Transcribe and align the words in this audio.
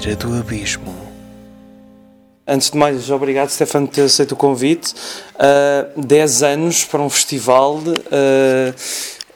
beira 0.00 0.16
do 0.16 0.34
abismo. 0.34 0.94
Antes 2.46 2.70
de 2.70 2.78
mais, 2.78 3.10
obrigado, 3.10 3.50
Stefano, 3.50 3.86
por 3.86 3.94
ter 3.94 4.02
aceito 4.02 4.32
o 4.32 4.36
convite. 4.36 4.94
Uh, 5.34 6.00
10 6.00 6.42
anos 6.42 6.84
para 6.84 7.02
um 7.02 7.10
festival 7.10 7.76
uh, 7.76 8.74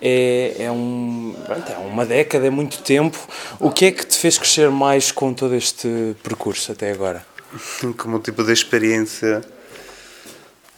é, 0.00 0.56
é, 0.58 0.70
um, 0.70 1.34
é 1.48 1.76
uma 1.78 2.06
década, 2.06 2.46
é 2.46 2.50
muito 2.50 2.82
tempo. 2.82 3.18
O 3.60 3.70
que 3.70 3.84
é 3.84 3.92
que 3.92 4.06
te 4.06 4.16
fez 4.16 4.38
crescer 4.38 4.70
mais 4.70 5.12
com 5.12 5.34
todo 5.34 5.54
este 5.54 6.16
percurso 6.22 6.72
até 6.72 6.90
agora? 6.90 7.24
Como 7.98 8.18
tipo 8.18 8.42
de 8.42 8.52
experiência? 8.52 9.42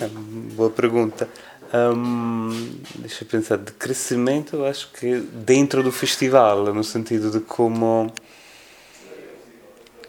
É 0.01 0.09
boa 0.09 0.71
pergunta. 0.71 1.29
Um, 1.73 2.81
deixa 2.97 3.23
eu 3.23 3.29
pensar, 3.29 3.59
de 3.59 3.73
crescimento, 3.73 4.57
eu 4.57 4.67
acho 4.67 4.91
que 4.93 5.21
dentro 5.21 5.83
do 5.83 5.93
festival, 5.93 6.75
no 6.75 6.85
sentido 6.85 7.31
de 7.31 7.41
como 7.41 8.13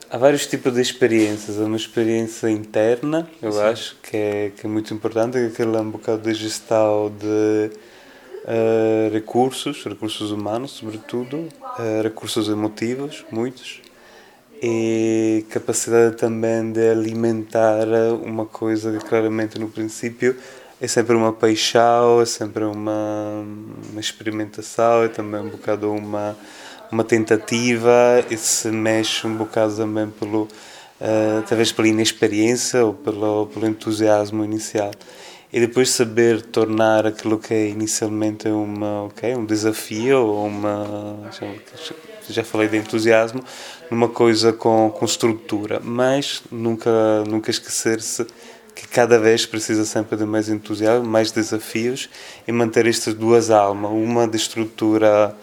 há 0.10 0.18
vários 0.18 0.46
tipos 0.46 0.74
de 0.74 0.82
experiências. 0.82 1.60
Há 1.60 1.66
uma 1.66 1.78
experiência 1.78 2.50
interna, 2.50 3.28
eu 3.42 3.52
Sim. 3.52 3.62
acho, 3.62 3.98
que 4.02 4.18
é, 4.18 4.52
que 4.56 4.66
é 4.66 4.70
muito 4.70 4.94
importante, 4.94 5.34
que 5.34 5.40
é 5.40 5.48
aquele 5.48 5.78
um 5.78 5.92
bocado 5.92 6.22
de 6.22 6.34
gestão 6.34 7.12
de 7.18 7.72
uh, 8.46 9.14
recursos, 9.14 9.84
recursos 9.84 10.32
humanos, 10.32 10.72
sobretudo, 10.72 11.38
uh, 11.38 12.02
recursos 12.04 12.50
emotivos, 12.50 13.26
muitos, 13.32 13.82
e 14.62 15.46
capacidade 15.50 16.16
também 16.16 16.72
de 16.72 16.90
alimentar 16.90 17.86
uma 18.24 18.46
coisa 18.46 18.98
que 18.98 19.06
claramente 19.06 19.60
no 19.60 19.70
princípio 19.70 20.36
é 20.82 20.88
sempre 20.88 21.16
uma 21.16 21.32
paixão, 21.32 22.22
é 22.22 22.26
sempre 22.26 22.64
uma, 22.64 23.46
uma 23.92 24.00
experimentação, 24.00 25.04
é 25.04 25.08
também 25.08 25.42
um 25.42 25.50
bocado 25.50 25.92
uma 25.92 26.36
uma 26.92 27.04
tentativa 27.04 28.26
e 28.30 28.38
se 28.38 28.70
mexe 28.70 29.26
um 29.28 29.36
bocado 29.36 29.76
também 29.76 30.10
pelo 30.10 30.44
uh, 30.44 31.44
talvez 31.48 31.72
pela 31.72 31.88
inexperiência 31.88 32.86
ou 32.86 32.94
pelo, 32.94 33.48
pelo 33.48 33.68
entusiasmo 33.68 34.44
inicial. 34.44 34.92
E 35.52 35.62
depois 35.62 35.90
saber 35.92 36.42
tornar 36.42 37.06
aquilo 37.06 37.40
que 37.40 37.54
é 37.54 37.70
inicialmente 37.70 38.50
uma 38.50 39.10
um 39.38 39.46
desafio 39.46 40.20
ou 40.20 40.46
uma 40.46 41.20
já 42.30 42.44
falei 42.44 42.68
de 42.68 42.76
entusiasmo 42.76 43.42
numa 43.90 44.10
coisa 44.10 44.52
com, 44.52 44.92
com 44.92 45.06
estrutura. 45.06 45.80
Mas 45.82 46.44
nunca 46.52 47.24
nunca 47.26 47.50
esquecer-se 47.50 48.28
que 48.76 48.88
cada 48.90 49.18
vez 49.18 49.46
precisa 49.46 49.86
sempre 49.86 50.18
de 50.18 50.26
mais 50.26 50.50
entusiasmo 50.50 51.08
mais 51.08 51.32
desafios 51.32 52.10
e 52.46 52.52
manter 52.52 52.86
estas 52.86 53.14
duas 53.14 53.50
almas 53.50 53.92
uma 53.92 54.28
de 54.28 54.36
estrutura 54.36 55.34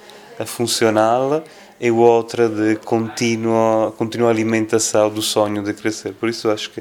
funcional 0.47 1.45
e 1.81 1.91
outra 1.91 2.49
de 2.49 2.77
contínua, 2.77 3.93
contínua 3.93 4.31
alimentação 4.31 5.11
do 5.11 5.23
sonho 5.23 5.63
de 5.63 5.75
crescer. 5.75 6.13
Por 6.15 6.29
isso 6.29 6.51
acho 6.51 6.71
que 6.71 6.81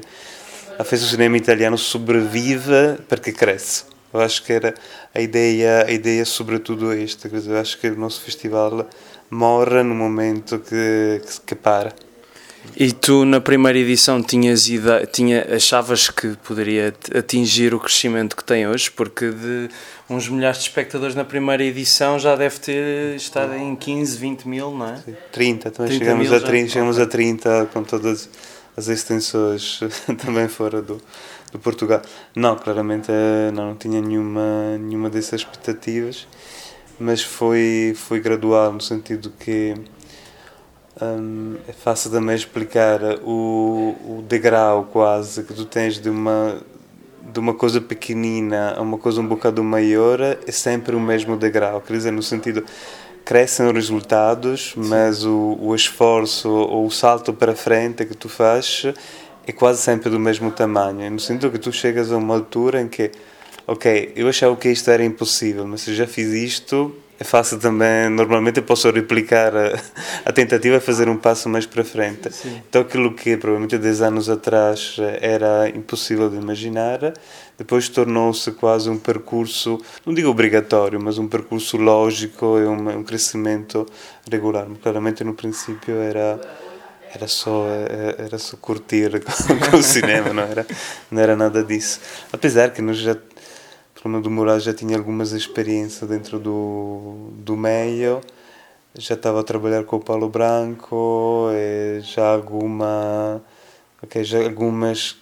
a 0.78 0.84
festa 0.84 1.06
do 1.06 1.10
cinema 1.10 1.36
italiano 1.36 1.78
sobrevive 1.78 2.98
porque 3.08 3.32
cresce. 3.32 3.84
Eu 4.12 4.20
acho 4.20 4.44
que 4.44 4.52
era 4.52 4.74
a 5.14 5.20
ideia, 5.20 5.84
a 5.86 5.90
ideia 5.90 6.24
sobretudo 6.24 6.92
esta. 6.92 7.28
Eu 7.28 7.58
acho 7.58 7.78
que 7.78 7.88
o 7.88 7.96
nosso 7.96 8.20
festival 8.20 8.88
morre 9.30 9.82
no 9.82 9.94
momento 9.94 10.60
que, 10.60 11.20
que, 11.26 11.40
que 11.46 11.54
para. 11.54 11.92
E 12.76 12.92
tu 12.92 13.24
na 13.24 13.40
primeira 13.40 13.78
edição 13.78 14.22
tinhas 14.22 14.66
ideia, 14.66 15.06
tinha, 15.06 15.42
achavas 15.54 16.08
que 16.08 16.36
poderia 16.42 16.92
atingir 17.16 17.74
o 17.74 17.78
crescimento 17.78 18.36
que 18.36 18.42
tem 18.42 18.66
hoje? 18.66 18.90
Porque 18.90 19.30
de 19.30 19.68
uns 20.08 20.28
milhares 20.28 20.58
de 20.58 20.64
espectadores 20.64 21.14
na 21.14 21.24
primeira 21.24 21.62
edição 21.62 22.18
já 22.18 22.34
deve 22.34 22.58
ter 22.58 23.16
estado 23.16 23.54
em 23.54 23.76
15, 23.76 24.18
20 24.18 24.48
mil, 24.48 24.70
não 24.72 24.88
é? 24.88 24.96
Sim, 24.96 25.16
30, 25.30 25.70
também 25.70 25.98
30 25.98 26.04
chegamos, 26.04 26.32
a 26.32 26.40
30, 26.40 26.68
chegamos 26.70 26.98
a 26.98 27.06
30 27.06 27.70
com 27.72 27.84
todas 27.84 28.28
as 28.76 28.88
extensões 28.88 29.80
também 30.24 30.48
fora 30.48 30.82
do, 30.82 31.00
do 31.52 31.58
Portugal. 31.58 32.02
Não, 32.34 32.56
claramente 32.56 33.10
eh, 33.10 33.50
não, 33.52 33.68
não 33.68 33.76
tinha 33.76 34.00
nenhuma, 34.00 34.76
nenhuma 34.78 35.08
dessas 35.08 35.40
expectativas, 35.40 36.26
mas 36.98 37.22
foi, 37.22 37.94
foi 37.96 38.20
gradual 38.20 38.72
no 38.72 38.80
sentido 38.80 39.32
que 39.38 39.74
hum, 41.18 41.56
é 41.68 41.72
fácil 41.72 42.10
também 42.10 42.34
explicar 42.34 43.00
o, 43.22 43.94
o 44.04 44.24
degrau 44.28 44.88
quase 44.92 45.42
que 45.44 45.52
tu 45.52 45.64
tens 45.64 45.98
de 45.98 46.08
uma 46.08 46.60
de 47.32 47.40
uma 47.40 47.54
coisa 47.54 47.80
pequenina 47.80 48.74
a 48.76 48.82
uma 48.82 48.98
coisa 48.98 49.20
um 49.20 49.26
bocado 49.26 49.64
maior 49.64 50.20
é 50.20 50.52
sempre 50.52 50.94
o 50.94 51.00
mesmo 51.00 51.36
degrau, 51.36 51.80
quer 51.80 51.94
dizer, 51.94 52.10
no 52.10 52.22
sentido 52.22 52.64
crescem 53.24 53.66
os 53.66 53.72
resultados, 53.72 54.74
mas 54.76 55.24
o, 55.24 55.56
o 55.60 55.74
esforço 55.74 56.48
ou 56.50 56.86
o 56.86 56.90
salto 56.90 57.32
para 57.32 57.56
frente 57.56 58.04
que 58.04 58.14
tu 58.14 58.28
fazes 58.28 58.94
é 59.46 59.52
quase 59.52 59.80
sempre 59.80 60.10
do 60.10 60.20
mesmo 60.20 60.50
tamanho, 60.50 61.10
no 61.10 61.18
sentido 61.18 61.50
que 61.50 61.58
tu 61.58 61.72
chegas 61.72 62.12
a 62.12 62.16
uma 62.16 62.34
altura 62.34 62.82
em 62.82 62.88
que 62.88 63.10
ok, 63.66 64.12
eu 64.14 64.28
achava 64.28 64.54
que 64.56 64.68
isto 64.68 64.90
era 64.90 65.04
impossível, 65.04 65.66
mas 65.66 65.82
se 65.82 65.94
já 65.94 66.06
fiz 66.06 66.28
isto, 66.32 66.94
é 67.18 67.24
fácil 67.24 67.58
também, 67.58 68.08
normalmente 68.08 68.58
eu 68.58 68.62
posso 68.64 68.90
replicar 68.90 69.56
a, 69.56 69.80
a 70.24 70.32
tentativa, 70.32 70.80
fazer 70.80 71.08
um 71.08 71.16
passo 71.16 71.48
mais 71.48 71.64
para 71.64 71.84
frente. 71.84 72.32
Sim. 72.32 72.60
Então 72.68 72.82
aquilo 72.82 73.14
que 73.14 73.36
provavelmente 73.36 73.78
10 73.78 74.02
anos 74.02 74.28
atrás 74.28 74.96
era 75.20 75.68
impossível 75.68 76.28
de 76.28 76.36
imaginar, 76.36 77.14
depois 77.56 77.88
tornou-se 77.88 78.50
quase 78.52 78.90
um 78.90 78.98
percurso, 78.98 79.80
não 80.04 80.12
digo 80.12 80.28
obrigatório, 80.28 81.00
mas 81.00 81.18
um 81.18 81.28
percurso 81.28 81.76
lógico 81.76 82.58
e 82.58 82.66
um, 82.66 82.98
um 82.98 83.04
crescimento 83.04 83.86
regular. 84.30 84.66
Claramente 84.82 85.22
no 85.22 85.34
princípio 85.34 85.96
era 85.96 86.40
era 87.14 87.28
só 87.28 87.66
era 88.18 88.38
só 88.38 88.56
curtir 88.56 89.22
com, 89.22 89.70
com 89.70 89.76
o 89.76 89.82
cinema, 89.82 90.32
não 90.32 90.42
era 90.42 90.66
não 91.10 91.22
era 91.22 91.36
nada 91.36 91.62
disso. 91.62 92.00
Apesar 92.32 92.70
que 92.70 92.82
nós 92.82 92.96
já 92.96 93.16
Fernando 94.04 94.24
do 94.24 94.30
Moraes 94.30 94.64
já 94.64 94.74
tinha 94.74 94.98
algumas 94.98 95.32
experiências 95.32 96.06
dentro 96.10 96.38
do, 96.38 97.30
do 97.38 97.56
meio, 97.56 98.20
já 98.94 99.14
estava 99.14 99.40
a 99.40 99.42
trabalhar 99.42 99.82
com 99.84 99.96
o 99.96 100.00
Paulo 100.00 100.28
Branco, 100.28 101.48
já 102.02 102.34
alguma, 102.34 103.42
okay, 104.02 104.22
já 104.22 104.44
algumas 104.44 105.16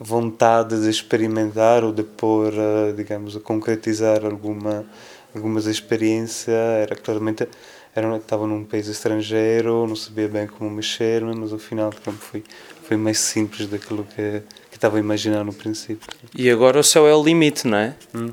vontades 0.00 0.82
de 0.82 0.90
experimentar 0.90 1.84
ou 1.84 1.92
de 1.92 2.02
pôr, 2.02 2.52
eh, 2.52 2.92
digamos, 2.96 3.36
a 3.36 3.40
concretizar 3.40 4.24
alguma, 4.24 4.84
algumas 5.32 5.66
experiências, 5.66 6.48
era 6.48 6.96
claramente 6.96 7.46
era, 7.94 8.16
estava 8.16 8.48
num 8.48 8.64
país 8.64 8.88
estrangeiro, 8.88 9.86
não 9.86 9.94
sabia 9.94 10.26
bem 10.26 10.48
como 10.48 10.68
mexer, 10.68 11.22
mas 11.22 11.52
ao 11.52 11.58
final 11.60 11.92
foi, 11.92 12.42
foi 12.82 12.96
mais 12.96 13.18
simples 13.18 13.68
daquilo 13.68 14.02
que 14.02 14.42
estava 14.76 14.96
a 14.96 15.00
imaginar 15.00 15.44
no 15.44 15.52
princípio. 15.52 16.08
E 16.34 16.50
agora 16.50 16.80
o 16.80 16.82
céu 16.82 17.06
é 17.06 17.14
o 17.14 17.22
limite, 17.22 17.66
não 17.66 17.78
é? 17.78 17.94
Hum. 18.14 18.32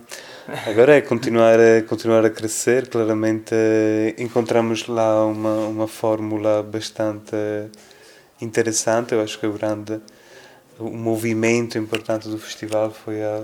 Agora 0.67 0.95
é 0.95 1.01
continuar 1.01 1.59
a, 1.59 1.81
continuar 1.83 2.25
a 2.25 2.29
crescer. 2.29 2.87
Claramente 2.87 3.53
eh, 3.53 4.15
encontramos 4.17 4.87
lá 4.87 5.25
uma, 5.25 5.67
uma 5.67 5.87
fórmula 5.87 6.63
bastante 6.63 7.35
interessante. 8.41 9.13
Eu 9.13 9.21
acho 9.21 9.39
que 9.39 9.47
o 9.47 9.53
grande 9.53 10.01
o 10.79 10.89
movimento 10.89 11.77
importante 11.77 12.27
do 12.27 12.39
festival 12.39 12.91
foi 12.91 13.21
há 13.21 13.43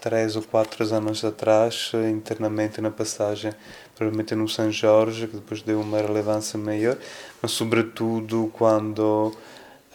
três 0.00 0.34
ou 0.34 0.42
quatro 0.42 0.82
anos 0.94 1.24
atrás, 1.24 1.92
internamente 2.10 2.80
na 2.80 2.90
passagem, 2.90 3.52
provavelmente 3.94 4.34
no 4.34 4.48
São 4.48 4.70
Jorge, 4.70 5.26
que 5.26 5.36
depois 5.36 5.62
deu 5.62 5.80
uma 5.80 5.98
relevância 5.98 6.58
maior, 6.58 6.96
mas 7.40 7.52
sobretudo 7.52 8.50
quando 8.52 9.32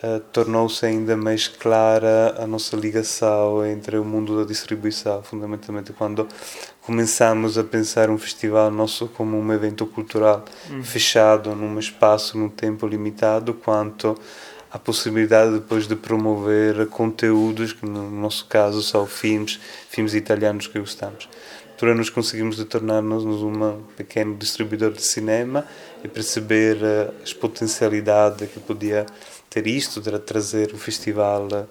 uh, 0.04 0.20
tornou-se 0.32 0.86
ainda 0.86 1.16
mais 1.16 1.48
clara 1.48 2.36
a 2.38 2.48
nossa 2.48 2.76
ligação 2.76 3.66
entre 3.66 3.98
o 3.98 4.06
mundo 4.06 4.38
da 4.38 4.46
distribuição, 4.46 5.24
fundamentalmente 5.24 5.94
quando 5.94 6.28
começamos 6.82 7.58
a 7.58 7.64
pensar 7.64 8.10
um 8.10 8.18
festival 8.18 8.72
nosso 8.72 9.08
como 9.08 9.38
um 9.38 9.54
evento 9.54 9.86
cultural 9.86 10.44
uhum. 10.70 10.84
fechado 10.84 11.56
num 11.56 11.78
espaço, 11.80 12.38
num 12.38 12.50
tempo 12.50 12.88
limitado, 12.88 13.54
quanto 13.54 14.18
a 14.72 14.78
possibilidade 14.78 15.54
depois 15.54 15.88
de 15.88 15.96
promover 15.96 16.88
conteúdos 16.88 17.74
que 17.74 17.86
no 17.86 18.10
nosso 18.10 18.46
caso 18.46 18.84
são 18.84 19.06
filmes, 19.06 19.60
filmes 19.90 20.14
italianos 20.14 20.68
que 20.68 20.80
gostamos. 20.80 21.28
Por 21.78 21.96
nos 21.96 22.10
conseguimos 22.10 22.62
tornar-nos 22.66 23.24
um 23.24 23.82
pequeno 23.96 24.36
distribuidor 24.36 24.92
de 24.92 25.02
cinema 25.02 25.66
e 26.04 26.10
perceber 26.10 26.76
uh, 26.76 27.14
as 27.24 27.34
potencialidades 27.34 28.50
que 28.52 28.60
podia 28.60 29.06
ter 29.50 29.66
isto, 29.68 30.00
de 30.00 30.18
trazer 30.20 30.74
o 30.74 30.78
festival 30.78 31.48
uh, 31.48 31.68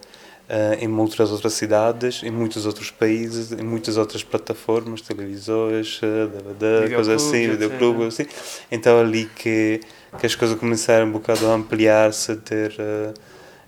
em 0.81 0.89
muitas 0.89 1.31
outras 1.31 1.53
cidades, 1.53 2.23
em 2.23 2.31
muitos 2.31 2.67
outros 2.67 2.91
países, 2.91 3.53
em 3.53 3.63
muitas 3.63 3.97
outras 3.97 4.25
plataformas, 4.25 5.01
televisores, 5.01 6.01
DVD, 6.01 6.95
coisas 6.95 7.23
assim, 7.23 7.49
videoclubes, 7.51 8.09
assim. 8.09 8.27
Então 8.71 8.99
ali 8.99 9.27
que, 9.37 9.81
que 10.19 10.27
as 10.27 10.35
coisas 10.35 10.59
começaram 10.59 11.07
um 11.07 11.13
bocado 11.13 11.47
a 11.47 11.55
ampliar-se, 11.55 12.33
a 12.33 12.37
ter, 12.37 12.73
uh, 12.73 13.15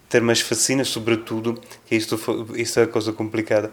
ter 0.09 0.21
mais 0.21 0.41
fascina, 0.41 0.85
sobretudo, 0.85 1.61
que 1.87 1.95
isto, 1.95 2.19
isto 2.57 2.81
é 2.81 2.85
a 2.85 2.89
coisa 2.89 3.13
complicada. 3.13 3.71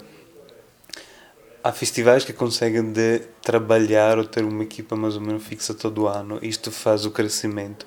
Há 1.63 1.72
festivais 1.74 2.24
que 2.24 2.31
conseguem 2.31 2.94
de 2.94 3.24
trabalhar 3.42 4.18
ou 4.18 4.24
ter 4.24 4.42
uma 4.42 4.63
equipa 4.63 4.95
mais 4.95 5.16
ou 5.16 5.22
menos 5.22 5.44
fixa 5.44 5.74
todo 5.74 6.07
ano. 6.07 6.39
Isto 6.42 6.72
faz 6.72 7.06
o 7.06 7.12
crescimento 7.12 7.86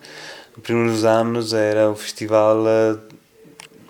primeiros 0.61 1.05
anos 1.05 1.53
era 1.53 1.91
o 1.91 1.97
festival 1.97 2.59
uh, 2.59 3.01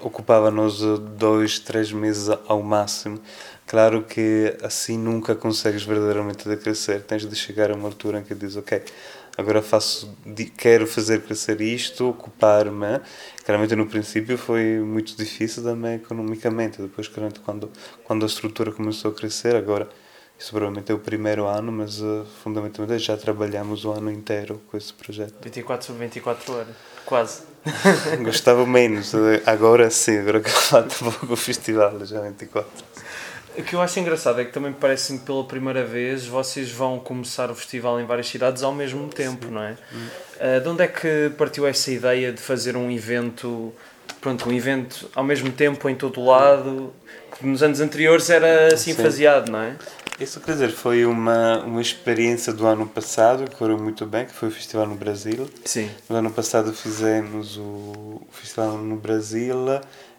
ocupava-nos 0.03 0.81
dois, 1.17 1.59
três 1.59 1.93
meses 1.93 2.29
ao 2.47 2.63
máximo. 2.63 3.21
Claro 3.67 4.03
que 4.03 4.57
assim 4.63 4.99
nunca 4.99 5.35
consegues 5.35 5.85
verdadeiramente 5.85 6.49
de 6.49 6.57
crescer. 6.57 7.03
Tens 7.03 7.25
de 7.25 7.37
chegar 7.37 7.71
a 7.71 7.75
uma 7.75 7.87
altura 7.87 8.19
em 8.19 8.25
que 8.25 8.35
dizes, 8.35 8.57
ok, 8.57 8.83
agora 9.37 9.63
faço, 9.63 10.13
quero 10.57 10.87
fazer 10.87 11.23
crescer 11.23 11.61
isto, 11.61 12.09
ocupar-me. 12.09 13.01
Claramente 13.45 13.77
no 13.77 13.87
princípio 13.87 14.37
foi 14.37 14.81
muito 14.81 15.17
difícil 15.17 15.63
também 15.63 15.95
economicamente. 15.95 16.83
Depois, 16.83 17.07
claramente, 17.07 17.41
quando, 17.41 17.71
quando 18.05 18.25
a 18.25 18.27
estrutura 18.27 18.73
começou 18.73 19.13
a 19.13 19.15
crescer, 19.15 19.55
agora 19.55 19.89
isso 20.41 20.53
provavelmente 20.53 20.91
é 20.91 20.95
o 20.95 20.99
primeiro 20.99 21.47
ano, 21.47 21.71
mas 21.71 22.01
uh, 22.01 22.27
fundamentalmente 22.43 23.05
já 23.05 23.15
trabalhamos 23.15 23.85
o 23.85 23.93
ano 23.93 24.11
inteiro 24.11 24.59
com 24.71 24.77
esse 24.79 24.91
projeto. 24.91 25.35
24 25.43 25.87
sobre 25.87 26.07
24 26.07 26.55
horas, 26.55 26.75
quase. 27.05 27.43
Gostava 28.25 28.67
menos, 28.67 29.13
agora 29.45 29.91
sim, 29.91 30.17
agora 30.17 30.41
que 30.41 30.49
falta 30.49 30.95
pouco 30.95 31.35
o 31.35 31.37
festival, 31.37 32.07
já 32.07 32.23
24. 32.23 32.71
O 33.59 33.63
que 33.63 33.75
eu 33.75 33.83
acho 33.83 34.01
engraçado 34.01 34.41
é 34.41 34.47
que 34.47 34.53
também 34.53 34.73
parece 34.73 35.19
que 35.19 35.27
pela 35.27 35.45
primeira 35.45 35.85
vez 35.85 36.25
vocês 36.25 36.73
vão 36.73 36.99
começar 36.99 37.51
o 37.51 37.55
festival 37.55 38.01
em 38.01 38.07
várias 38.07 38.29
cidades 38.29 38.63
ao 38.63 38.73
mesmo 38.73 39.09
tempo, 39.09 39.47
sim. 39.47 39.53
não 39.53 39.63
é? 39.63 39.77
Uh, 40.41 40.61
de 40.63 40.69
onde 40.71 40.83
é 40.83 40.89
que 40.89 41.31
partiu 41.37 41.67
essa 41.67 41.91
ideia 41.91 42.33
de 42.33 42.41
fazer 42.41 42.79
um 42.79 42.91
evento, 42.91 43.75
pronto, 44.23 44.49
um 44.49 44.53
evento 44.55 45.11
ao 45.15 45.23
mesmo 45.23 45.53
tempo 45.53 45.87
em 45.87 45.95
todo 45.95 46.19
o 46.19 46.25
lado? 46.25 46.95
Nos 47.43 47.63
anos 47.63 47.81
anteriores 47.81 48.29
era 48.31 48.73
assim 48.73 48.95
sim. 48.95 49.03
faseado, 49.03 49.51
não 49.51 49.61
é? 49.61 49.77
Isso 50.21 50.39
quer 50.39 50.53
dizer, 50.53 50.71
foi 50.71 51.07
uma, 51.07 51.61
uma 51.65 51.81
experiência 51.81 52.53
do 52.53 52.67
ano 52.67 52.87
passado 52.87 53.49
que 53.49 53.57
correu 53.57 53.79
muito 53.79 54.05
bem, 54.05 54.27
que 54.27 54.35
foi 54.35 54.51
o 54.51 54.53
festival 54.53 54.87
no 54.87 54.95
Brasil. 54.95 55.49
Sim. 55.65 55.91
No 56.11 56.17
ano 56.17 56.31
passado 56.31 56.75
fizemos 56.75 57.57
o, 57.57 58.21
festival 58.31 58.77
no 58.77 58.97
Brasil 58.97 59.57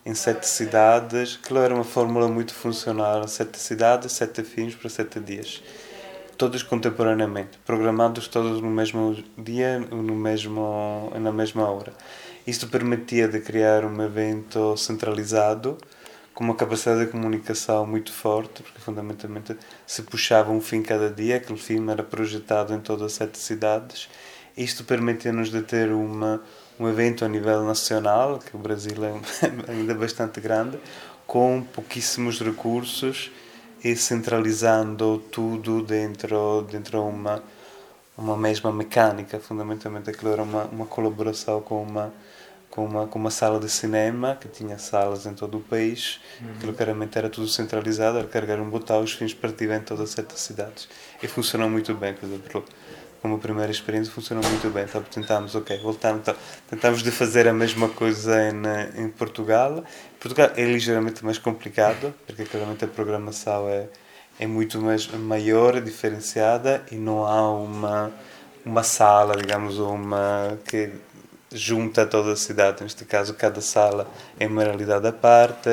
em 0.03 0.15
sete 0.15 0.48
cidades. 0.48 1.39
Aquilo 1.44 1.59
era 1.59 1.75
uma 1.75 1.83
fórmula 1.83 2.27
muito 2.27 2.51
funcional: 2.51 3.27
sete 3.27 3.59
cidades, 3.59 4.13
sete 4.13 4.44
filmes 4.44 4.74
para 4.74 4.89
sete 4.89 5.19
dias. 5.19 5.62
Todos 6.36 6.63
contemporaneamente, 6.63 7.59
programados 7.63 8.27
todos 8.27 8.59
no 8.59 8.71
mesmo 8.71 9.24
dia, 9.38 9.80
no 9.80 10.15
mesmo, 10.15 11.12
na 11.19 11.31
mesma 11.31 11.69
hora. 11.69 11.94
Isto 12.48 12.68
permitia 12.68 13.27
de 13.27 13.39
criar 13.39 13.86
um 13.86 14.01
evento 14.01 14.75
centralizado 14.75 15.77
com 16.33 16.43
uma 16.43 16.55
capacidade 16.55 17.05
de 17.05 17.11
comunicação 17.11 17.85
muito 17.85 18.11
forte, 18.11 18.63
porque 18.63 18.79
fundamentalmente 18.79 19.57
se 19.85 20.03
puxava 20.03 20.51
um 20.51 20.61
fim 20.61 20.81
cada 20.81 21.09
dia, 21.09 21.37
aquele 21.37 21.59
filme 21.59 21.91
era 21.91 22.03
projetado 22.03 22.73
em 22.73 22.79
todas 22.79 23.07
as 23.07 23.13
sete 23.13 23.37
cidades. 23.37 24.09
Isto 24.55 24.83
permitia-nos 24.83 25.49
de 25.49 25.61
ter 25.61 25.91
uma, 25.91 26.41
um 26.79 26.87
evento 26.87 27.25
a 27.25 27.27
nível 27.27 27.63
nacional, 27.63 28.39
que 28.39 28.55
o 28.55 28.59
Brasil 28.59 28.95
é 29.03 29.13
ainda 29.71 29.93
bastante 29.93 30.39
grande, 30.39 30.77
com 31.27 31.63
pouquíssimos 31.73 32.39
recursos 32.39 33.31
e 33.83 33.95
centralizando 33.95 35.17
tudo 35.31 35.81
dentro 35.81 36.67
dentro 36.69 37.01
uma 37.03 37.41
uma 38.17 38.37
mesma 38.37 38.71
mecânica 38.71 39.39
fundamentalmente 39.39 40.09
aquilo 40.09 40.31
era 40.31 40.43
uma 40.43 40.65
uma 40.65 40.85
colaboração 40.85 41.61
com 41.61 41.81
uma 41.81 42.13
com 42.71 42.85
uma, 42.85 43.06
com 43.06 43.19
uma 43.19 43.29
sala 43.29 43.59
de 43.59 43.69
cinema 43.69 44.38
que 44.39 44.47
tinha 44.47 44.79
salas 44.79 45.25
em 45.25 45.33
todo 45.33 45.57
o 45.57 45.59
país. 45.59 46.21
Uhum. 46.39 46.51
Aquilo 46.56 46.73
claramente 46.73 47.18
era 47.18 47.29
tudo 47.29 47.47
centralizado, 47.47 48.18
era 48.18 48.27
carregar 48.27 48.59
um 48.59 48.69
botão, 48.69 49.03
os 49.03 49.12
fins 49.12 49.33
partiam 49.33 49.75
em 49.75 49.81
todas 49.81 50.09
as 50.09 50.09
sete 50.12 50.39
cidades. 50.39 50.88
E 51.21 51.27
funcionou 51.27 51.69
muito 51.69 51.94
bem, 51.94 52.13
quer 52.13 52.25
dizer, 52.25 52.41
como 53.21 53.38
primeira 53.38 53.71
experiência 53.71 54.12
funcionou 54.12 54.44
muito 54.50 54.69
bem. 54.69 54.85
Então 54.85 55.03
tentámos, 55.03 55.53
ok, 55.53 55.77
voltamos, 55.79 56.21
então, 56.21 56.35
tentámos 56.69 57.03
de 57.03 57.12
fazer 57.12 57.45
a 57.47 57.53
mesma 57.53 57.89
coisa 57.89 58.38
em, 58.50 59.03
em 59.03 59.09
Portugal. 59.09 59.83
Portugal 60.17 60.51
é 60.56 60.63
ligeiramente 60.63 61.24
mais 61.25 61.38
complicado, 61.38 62.13
porque 62.25 62.45
claramente 62.45 62.85
a 62.85 62.88
programação 62.88 63.67
é, 63.67 63.89
é 64.39 64.47
muito 64.47 64.81
mais 64.81 65.07
maior, 65.07 65.81
diferenciada 65.81 66.83
e 66.89 66.95
não 66.95 67.25
há 67.25 67.51
uma 67.51 68.12
uma 68.65 68.83
sala, 68.83 69.35
digamos, 69.35 69.79
uma 69.79 70.57
que 70.65 70.91
junta 71.51 72.06
toda 72.06 72.33
a 72.33 72.36
cidade, 72.36 72.83
neste 72.83 73.06
caso 73.06 73.33
cada 73.33 73.62
sala 73.62 74.07
é 74.39 74.48
uma 74.48 74.63
realidade 74.63 75.07
à 75.07 75.12
parte, 75.12 75.69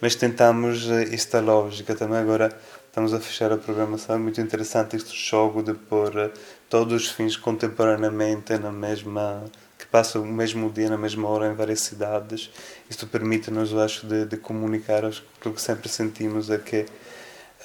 mas 0.00 0.14
tentamos 0.14 0.90
eh, 0.90 1.14
esta 1.14 1.40
lógica 1.40 1.94
também. 1.94 2.18
Agora 2.18 2.54
estamos 2.86 3.14
a 3.14 3.20
fechar 3.20 3.52
a 3.52 3.56
programação, 3.56 4.16
é 4.16 4.18
muito 4.18 4.40
interessante 4.40 4.96
este 4.96 5.16
jogo 5.16 5.62
de 5.62 5.74
pôr 5.74 6.16
eh, 6.18 6.30
todos 6.68 7.02
os 7.02 7.10
fins 7.10 7.36
contemporaneamente 7.36 8.56
na 8.58 8.72
mesma 8.72 9.44
que 9.78 9.86
passam 9.86 10.22
o 10.22 10.26
mesmo 10.26 10.70
dia 10.70 10.88
na 10.88 10.98
mesma 10.98 11.28
hora 11.28 11.50
em 11.50 11.54
várias 11.54 11.80
cidades. 11.80 12.50
Isto 12.88 13.06
permite-nos 13.06 13.74
acho 13.74 14.06
de, 14.06 14.24
de 14.24 14.36
comunicar 14.36 15.04
acho 15.04 15.22
que 15.40 15.48
o 15.48 15.52
que 15.52 15.60
sempre 15.60 15.88
sentimos 15.88 16.50
é 16.50 16.58
que 16.58 16.86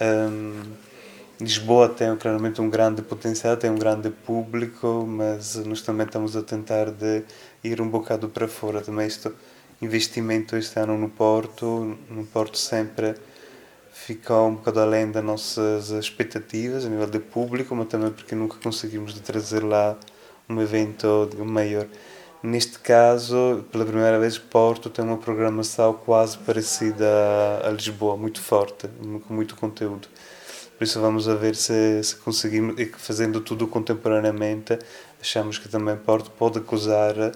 um, 0.02 0.62
Lisboa 1.42 1.88
tem 1.88 2.14
claramente 2.18 2.60
um 2.60 2.70
grande 2.70 3.02
potencial, 3.02 3.56
tem 3.56 3.70
um 3.70 3.78
grande 3.78 4.10
público, 4.10 5.06
mas 5.08 5.56
nós 5.56 5.82
também 5.82 6.06
estamos 6.06 6.36
a 6.36 6.44
tentar 6.44 6.92
de 6.92 7.24
ir 7.64 7.80
um 7.80 7.88
bocado 7.90 8.28
para 8.28 8.46
fora. 8.46 8.82
Também 8.82 9.08
este 9.08 9.32
investimento 9.82 10.58
este 10.58 10.78
ano 10.82 10.98
no 10.98 11.10
Porto, 11.10 11.98
no 12.10 12.26
Porto 12.26 12.58
sempre 12.58 13.16
ficou 13.94 14.50
um 14.50 14.56
bocado 14.56 14.82
além 14.82 15.10
das 15.12 15.24
nossas 15.24 15.92
expectativas 15.92 16.86
a 16.86 16.90
nível 16.90 17.08
de 17.08 17.20
público, 17.20 17.74
mas 17.74 17.88
também 17.88 18.12
porque 18.12 18.36
nunca 18.36 18.58
conseguimos 18.62 19.14
trazer 19.22 19.64
lá 19.64 19.98
um 20.50 20.62
evento 20.62 21.30
maior. 21.46 21.88
Neste 22.44 22.80
caso, 22.80 23.66
pela 23.72 23.86
primeira 23.86 24.20
vez, 24.20 24.38
Porto 24.38 24.90
tem 24.90 25.06
uma 25.06 25.18
programação 25.18 25.94
quase 25.94 26.38
parecida 26.38 27.06
a 27.64 27.70
Lisboa, 27.70 28.18
muito 28.18 28.42
forte, 28.42 28.90
com 29.26 29.34
muito 29.34 29.56
conteúdo. 29.56 30.10
Por 30.80 30.86
isso 30.86 31.02
vamos 31.02 31.28
a 31.28 31.36
ver 31.36 31.58
se, 31.58 32.02
se 32.02 32.16
conseguimos, 32.16 32.80
e 32.80 32.86
fazendo 32.86 33.42
tudo 33.42 33.68
contemporaneamente, 33.68 34.80
achamos 35.20 35.58
que 35.58 35.68
também 35.68 35.98
Porto 35.98 36.32
pode 36.32 36.62
gozar, 36.62 37.34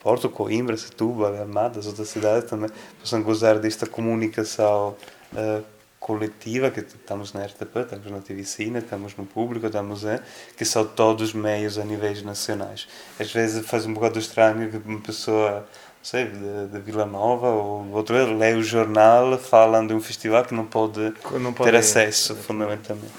Porto, 0.00 0.30
Coimbra, 0.30 0.74
Setúbal, 0.74 1.36
Almada, 1.36 1.78
as 1.80 1.86
outras 1.86 2.08
cidades 2.08 2.48
também 2.48 2.70
possam 2.98 3.22
gozar 3.22 3.58
desta 3.58 3.86
comunicação 3.86 4.96
uh, 5.34 5.62
coletiva, 6.00 6.70
que 6.70 6.80
estamos 6.80 7.34
na 7.34 7.44
RTP, 7.44 7.76
estamos 7.76 8.10
na 8.10 8.20
TV 8.20 8.42
Cine, 8.42 8.78
estamos 8.78 9.14
no 9.18 9.26
público, 9.26 9.66
estamos 9.66 10.04
em, 10.04 10.18
que 10.56 10.64
são 10.64 10.86
todos 10.86 11.34
meios 11.34 11.76
a 11.76 11.84
níveis 11.84 12.22
nacionais. 12.22 12.88
Às 13.20 13.30
vezes 13.30 13.66
faz 13.66 13.84
um 13.84 13.92
bocado 13.92 14.18
estranho 14.18 14.70
que 14.70 14.78
uma 14.78 15.00
pessoa 15.00 15.68
sei, 16.02 16.26
de, 16.26 16.68
de 16.68 16.78
Vila 16.80 17.06
Nova 17.06 17.48
ou 17.48 17.90
outra 17.92 18.24
vez, 18.24 18.38
lê 18.38 18.54
o 18.54 18.62
jornal 18.62 19.38
falando 19.38 19.88
de 19.88 19.94
um 19.94 20.00
festival 20.00 20.44
que 20.44 20.54
não 20.54 20.64
pode, 20.64 21.12
não 21.40 21.52
pode 21.52 21.70
ter 21.70 21.76
ir. 21.76 21.80
acesso, 21.80 22.34
fundamentalmente. 22.36 23.12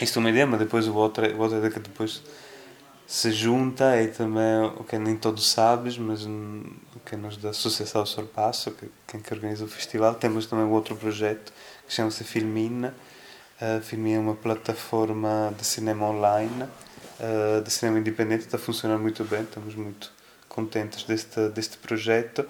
Isto 0.00 0.18
é 0.18 0.20
uma 0.20 0.30
ideia, 0.30 0.46
mas 0.46 0.60
depois 0.60 0.86
o 0.86 0.94
outro, 0.94 1.26
o 1.26 1.40
outro 1.40 1.64
é 1.64 1.70
que 1.70 1.80
depois 1.80 2.22
se 3.08 3.32
junta 3.32 4.00
e 4.00 4.08
também, 4.08 4.64
o 4.76 4.84
que 4.84 4.98
nem 4.98 5.16
todos 5.16 5.50
sabes, 5.50 5.96
mas 5.96 6.26
o 6.26 7.00
que 7.06 7.14
é 7.14 7.18
nós 7.18 7.36
da 7.38 7.50
Associação 7.50 8.04
Sorpasso, 8.04 8.70
que 8.72 8.86
quem 9.06 9.18
que 9.18 9.32
organiza 9.32 9.64
o 9.64 9.68
festival, 9.68 10.14
temos 10.14 10.46
também 10.46 10.66
outro 10.66 10.94
projeto 10.94 11.52
que 11.86 11.94
chama-se 11.94 12.22
Filmina. 12.22 12.94
Uh, 13.60 13.80
Filmina 13.80 14.18
é 14.18 14.20
uma 14.20 14.34
plataforma 14.34 15.52
de 15.58 15.66
cinema 15.66 16.06
online, 16.06 16.64
uh, 16.64 17.62
de 17.62 17.70
cinema 17.70 17.98
independente, 17.98 18.44
está 18.44 18.58
a 18.58 18.60
funcionar 18.60 18.98
muito 18.98 19.24
bem, 19.24 19.40
estamos 19.40 19.74
muito 19.74 20.12
contentes 20.58 21.04
deste, 21.04 21.48
deste 21.50 21.78
projeto 21.78 22.44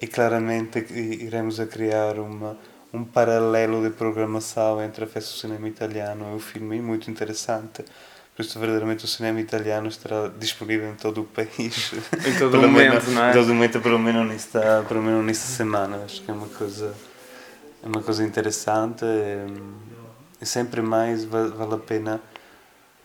e 0.00 0.06
claramente 0.06 0.78
iremos 0.90 1.60
a 1.60 1.66
criar 1.66 2.18
uma, 2.18 2.56
um 2.94 3.04
paralelo 3.04 3.82
de 3.82 3.90
programação 3.90 4.82
entre 4.82 5.04
a 5.04 5.06
Festa 5.06 5.32
do 5.34 5.38
Cinema 5.38 5.68
Italiano 5.68 6.32
e 6.32 6.36
o 6.36 6.38
filme 6.38 6.80
muito 6.80 7.10
interessante. 7.10 7.84
Por 8.34 8.42
isso, 8.42 8.58
verdadeiramente, 8.58 9.04
o 9.04 9.08
cinema 9.08 9.38
italiano 9.38 9.88
estará 9.88 10.28
disponível 10.38 10.90
em 10.90 10.94
todo 10.94 11.20
o 11.20 11.24
país. 11.24 11.92
Em 12.26 12.38
todo 12.38 12.54
o 12.54 12.62
momento, 12.62 12.92
menos, 12.92 13.08
não 13.08 13.24
é? 13.24 13.30
Em 13.30 13.32
todo 13.34 13.50
o 13.50 13.54
momento, 13.54 13.80
pelo 13.82 13.98
menos 13.98 14.26
nesta, 14.26 14.82
pelo 14.88 15.02
menos 15.02 15.22
nesta 15.22 15.46
semana. 15.46 16.02
Acho 16.06 16.22
que 16.22 16.30
é 16.30 16.34
uma 16.34 16.48
coisa, 16.48 16.94
é 17.82 17.86
uma 17.86 18.02
coisa 18.02 18.24
interessante 18.24 19.04
e, 19.04 20.42
e 20.42 20.46
sempre 20.46 20.80
mais 20.80 21.24
vale, 21.26 21.74
a 21.74 21.76
pena 21.76 22.22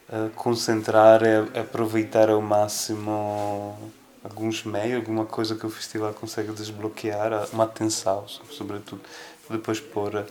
uh, 0.07 0.29
concentrar 0.29 1.21
e 1.23 1.59
aproveitar 1.59 2.29
ao 2.29 2.41
máximo 2.41 3.91
alguns 4.23 4.63
meios, 4.63 4.95
alguma 4.95 5.25
coisa 5.25 5.55
que 5.55 5.65
o 5.65 5.69
festival 5.69 6.13
consegue 6.13 6.51
desbloquear, 6.51 7.47
uma 7.53 7.63
atenção, 7.65 8.25
sobretudo, 8.27 9.01
depois 9.49 9.79
pôr 9.79 10.25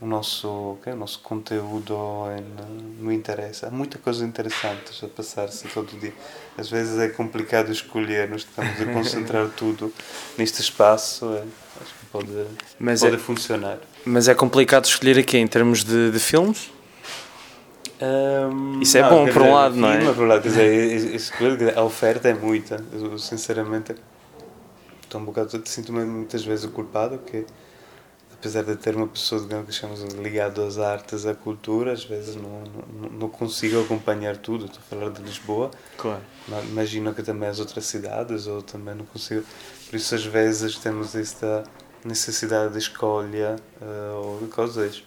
o 0.00 0.06
nosso, 0.06 0.48
okay, 0.78 0.92
o 0.92 0.96
nosso 0.96 1.20
conteúdo 1.20 1.96
em, 2.36 3.02
no 3.02 3.10
interesse. 3.10 3.64
Há 3.64 3.70
muita 3.70 3.98
coisa 3.98 4.24
interessante 4.24 5.04
a 5.04 5.08
passar-se 5.08 5.66
todo 5.68 5.98
dia. 5.98 6.12
Às 6.56 6.68
vezes 6.68 6.98
é 6.98 7.08
complicado 7.08 7.72
escolher, 7.72 8.28
nós 8.28 8.42
estamos 8.42 8.80
a 8.80 8.92
concentrar 8.92 9.48
tudo 9.56 9.92
neste 10.36 10.60
espaço, 10.60 11.26
é, 11.32 11.42
acho 11.82 11.94
que 11.94 12.06
pode, 12.12 12.46
mas 12.78 13.00
pode 13.00 13.16
é, 13.16 13.18
funcionar. 13.18 13.78
Mas 14.04 14.28
é 14.28 14.34
complicado 14.34 14.84
escolher 14.84 15.18
aqui 15.18 15.38
em 15.38 15.46
termos 15.46 15.82
de, 15.82 16.10
de 16.10 16.18
filmes? 16.18 16.70
Um, 18.00 18.80
isso 18.80 18.98
é 18.98 19.02
não, 19.02 19.10
bom 19.10 19.32
por 19.32 19.42
um 19.42 19.52
lado, 19.52 19.76
não 19.76 19.90
é? 19.90 20.12
Por 20.12 20.24
um 20.24 20.26
lado, 20.26 20.42
quer 20.42 20.48
dizer, 20.48 21.74
a 21.76 21.82
oferta 21.82 22.28
é 22.28 22.34
muita. 22.34 22.84
Eu, 22.92 23.18
sinceramente, 23.18 23.94
estou 25.02 25.20
um 25.20 25.24
bocado, 25.24 25.62
sinto-me 25.64 26.04
muitas 26.04 26.44
vezes 26.44 26.70
culpado, 26.70 27.18
que 27.18 27.46
apesar 28.34 28.64
de 28.64 28.76
ter 28.76 28.94
uma 28.94 29.08
pessoa 29.08 29.40
digamos, 29.40 29.66
que 29.66 29.72
chamamos 29.72 30.02
ligado 30.14 30.62
às 30.62 30.78
artes, 30.78 31.24
à 31.24 31.34
cultura, 31.34 31.92
às 31.92 32.04
vezes 32.04 32.36
não, 32.36 32.62
não, 32.92 33.08
não 33.10 33.28
consigo 33.28 33.80
acompanhar 33.80 34.36
tudo. 34.36 34.66
Estou 34.66 34.80
a 34.80 34.90
falar 34.90 35.10
de 35.10 35.22
Lisboa, 35.22 35.70
claro. 35.96 36.20
imagino 36.68 37.14
que 37.14 37.22
também 37.22 37.48
as 37.48 37.58
outras 37.58 37.86
cidades, 37.86 38.46
ou 38.46 38.60
também 38.60 38.94
não 38.94 39.06
consigo. 39.06 39.42
Por 39.88 39.96
isso, 39.96 40.14
às 40.14 40.24
vezes, 40.24 40.76
temos 40.76 41.14
esta 41.14 41.64
necessidade 42.04 42.72
de 42.72 42.78
escolha 42.78 43.56
uh, 43.80 44.14
ou 44.22 44.40
de 44.40 44.46
coisas 44.48 45.02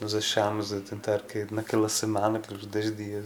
nos 0.00 0.14
achamos 0.14 0.72
a 0.72 0.80
tentar 0.80 1.20
que 1.20 1.46
naquela 1.50 1.88
semana, 1.88 2.38
aqueles 2.38 2.66
10 2.66 2.96
dias, 2.96 3.24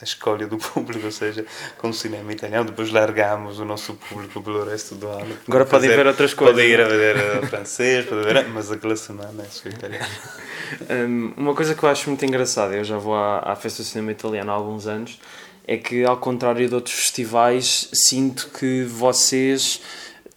a 0.00 0.04
escolha 0.04 0.46
do 0.46 0.58
público, 0.58 1.06
ou 1.06 1.12
seja, 1.12 1.44
com 1.78 1.90
o 1.90 1.94
cinema 1.94 2.32
italiano, 2.32 2.66
depois 2.66 2.90
largamos 2.90 3.58
o 3.58 3.64
nosso 3.64 3.94
público 3.94 4.42
pelo 4.42 4.64
resto 4.64 4.94
do 4.94 5.08
ano. 5.08 5.36
Agora 5.46 5.64
podem 5.64 5.90
ver 5.90 6.06
outras 6.06 6.34
coisas. 6.34 6.54
Podem 6.54 6.70
ir 6.70 6.80
a 6.80 6.88
ver 6.88 7.16
a 7.16 7.46
francês, 7.46 8.06
podem 8.06 8.24
ver, 8.24 8.48
mas 8.48 8.70
aquela 8.70 8.96
semana 8.96 9.42
é 9.42 9.46
só 9.46 9.68
italiano. 9.68 10.06
Um, 10.88 11.34
uma 11.36 11.54
coisa 11.54 11.74
que 11.74 11.82
eu 11.82 11.88
acho 11.90 12.08
muito 12.08 12.24
engraçada, 12.24 12.74
eu 12.74 12.82
já 12.82 12.96
vou 12.96 13.14
à, 13.14 13.40
à 13.40 13.54
Festa 13.54 13.82
do 13.82 13.86
Cinema 13.86 14.10
Italiano 14.10 14.50
há 14.50 14.54
alguns 14.54 14.86
anos, 14.86 15.20
é 15.66 15.76
que 15.76 16.02
ao 16.02 16.16
contrário 16.16 16.66
de 16.66 16.74
outros 16.74 16.94
festivais, 16.94 17.90
sinto 17.92 18.48
que 18.48 18.82
vocês 18.84 19.82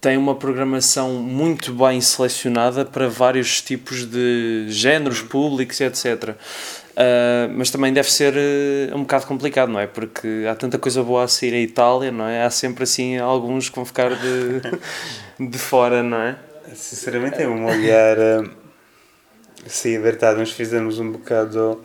tem 0.00 0.16
uma 0.16 0.34
programação 0.34 1.14
muito 1.14 1.72
bem 1.72 2.00
selecionada 2.00 2.84
para 2.84 3.08
vários 3.08 3.60
tipos 3.62 4.04
de 4.04 4.66
géneros, 4.68 5.22
públicos, 5.22 5.80
etc. 5.80 6.30
Uh, 6.30 6.34
ah, 6.96 7.48
mas 7.54 7.70
também 7.70 7.92
deve 7.92 8.10
ser 8.10 8.34
uh, 8.34 8.96
um 8.96 9.00
bocado 9.00 9.26
complicado, 9.26 9.70
não 9.70 9.80
é? 9.80 9.86
Porque 9.86 10.46
há 10.50 10.54
tanta 10.54 10.78
coisa 10.78 11.02
boa 11.02 11.24
a 11.24 11.28
sair 11.28 11.54
a 11.54 11.60
Itália, 11.60 12.10
não 12.10 12.26
é? 12.26 12.44
Há 12.44 12.50
sempre 12.50 12.84
assim 12.84 13.18
alguns 13.18 13.68
que 13.68 13.76
vão 13.76 13.84
ficar 13.84 14.10
de, 14.10 14.60
de 15.50 15.58
fora, 15.58 16.02
não 16.02 16.18
é? 16.18 16.38
Sinceramente 16.74 17.42
é 17.42 17.48
um 17.48 17.66
olhar. 17.66 18.18
Uh, 18.18 18.50
sim, 19.66 19.94
é 19.96 19.98
verdade, 19.98 20.38
nós 20.38 20.50
fizemos 20.50 20.98
um 20.98 21.12
bocado 21.12 21.82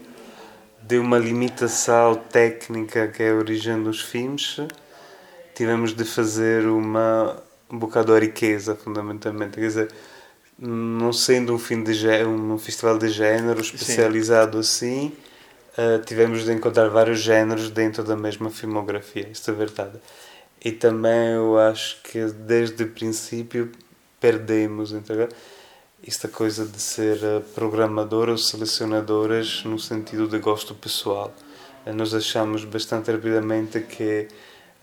de 0.81 0.97
uma 0.97 1.17
limitação 1.17 2.15
técnica 2.15 3.07
que 3.07 3.23
é 3.23 3.31
a 3.31 3.35
origem 3.35 3.81
dos 3.81 4.01
filmes. 4.01 4.59
Tivemos 5.55 5.93
de 5.93 6.03
fazer 6.03 6.65
uma 6.65 7.41
um 7.71 7.79
bocado 7.79 8.13
a 8.13 8.19
riqueza, 8.19 8.75
fundamentalmente. 8.75 9.55
Quer 9.55 9.67
dizer, 9.67 9.91
não 10.57 11.11
sendo 11.13 11.53
um, 11.53 11.57
fim 11.57 11.83
de 11.83 12.05
um 12.25 12.57
festival 12.57 12.97
de 12.97 13.09
género 13.09 13.61
especializado 13.61 14.61
Sim. 14.61 15.09
assim, 15.09 15.17
uh, 15.77 16.05
tivemos 16.05 16.43
de 16.43 16.51
encontrar 16.51 16.89
vários 16.89 17.19
géneros 17.19 17.69
dentro 17.69 18.03
da 18.03 18.15
mesma 18.15 18.49
filmografia, 18.49 19.27
isso 19.31 19.49
é 19.49 19.53
verdade. 19.53 19.99
E 20.63 20.71
também 20.71 21.33
eu 21.33 21.57
acho 21.57 22.01
que 22.03 22.23
desde 22.25 22.83
o 22.83 22.87
princípio 22.89 23.71
perdemos 24.19 24.93
esta 26.05 26.27
coisa 26.27 26.65
de 26.65 26.79
ser 26.79 27.17
eh, 27.23 27.39
programador 27.55 28.29
ou 28.29 28.37
selecionadoras 28.37 29.63
no 29.65 29.79
sentido 29.79 30.27
de 30.27 30.37
gosto 30.37 30.75
pessoal. 30.75 31.33
Eh, 31.83 31.91
nós 31.91 32.13
achamos 32.13 32.63
bastante 32.63 33.11
rapidamente 33.11 33.79
que 33.79 34.27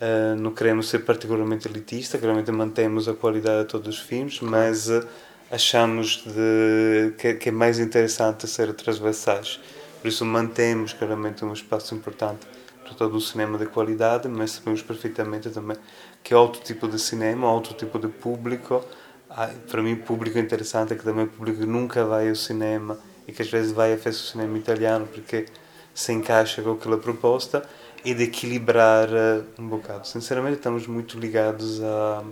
Uh, 0.01 0.37
não 0.37 0.53
queremos 0.53 0.89
ser 0.89 1.01
particularmente 1.01 1.67
elitista, 1.67 2.19
claramente 2.19 2.53
mantemos 2.53 3.09
a 3.09 3.15
qualidade 3.15 3.65
de 3.65 3.69
todos 3.69 3.89
os 3.89 3.99
filmes, 3.99 4.41
mas 4.41 4.89
uh, 4.89 5.05
achamos 5.51 6.23
de, 6.25 7.15
que, 7.19 7.35
que, 7.35 7.49
é 7.49 7.53
mais 7.53 7.81
interessante 7.81 8.47
ser 8.47 8.73
transversais. 8.75 9.59
Por 10.01 10.07
isso 10.07 10.25
mantemos 10.25 10.93
claramente 10.93 11.45
um 11.45 11.53
espaço 11.53 11.97
importante 11.97 12.47
para 12.85 12.95
todo 12.95 13.17
o 13.17 13.21
cinema 13.21 13.59
de 13.59 13.67
qualidade, 13.67 14.29
mas 14.29 14.53
sabemos 14.53 14.83
perfeitamente 14.83 15.51
também 15.51 15.77
que 16.23 16.33
outro 16.33 16.63
tipo 16.63 16.87
de 16.87 16.99
cinema, 17.01 17.51
outro 17.51 17.75
tipo 17.75 17.99
de 17.99 18.07
público. 18.07 18.85
Ah, 19.29 19.51
para 19.69 19.83
mim, 19.83 19.97
público 19.97 20.39
interessante 20.39 20.93
é 20.93 20.97
que 20.97 21.03
também 21.03 21.25
é 21.25 21.27
público 21.27 21.59
que 21.59 21.67
nunca 21.67 22.05
vai 22.05 22.29
ao 22.29 22.37
cinema 22.37 22.97
e 23.27 23.33
que 23.33 23.43
às 23.43 23.51
vezes 23.51 23.73
vai 23.73 23.93
a 23.93 23.99
festa 23.99 24.23
do 24.23 24.29
cinema 24.29 24.57
italiano 24.57 25.09
porque 25.13 25.47
se 25.93 26.13
encaixa 26.13 26.63
com 26.63 26.71
aquela 26.71 26.99
proposta 26.99 27.69
e 28.05 28.15
de 28.15 28.25
equilibrar 28.25 29.09
uh, 29.09 29.45
um 29.59 29.69
bocado. 29.69 30.07
Sinceramente, 30.07 30.57
estamos 30.57 30.87
muito 30.87 31.19
ligados 31.19 31.83
a 31.83 32.23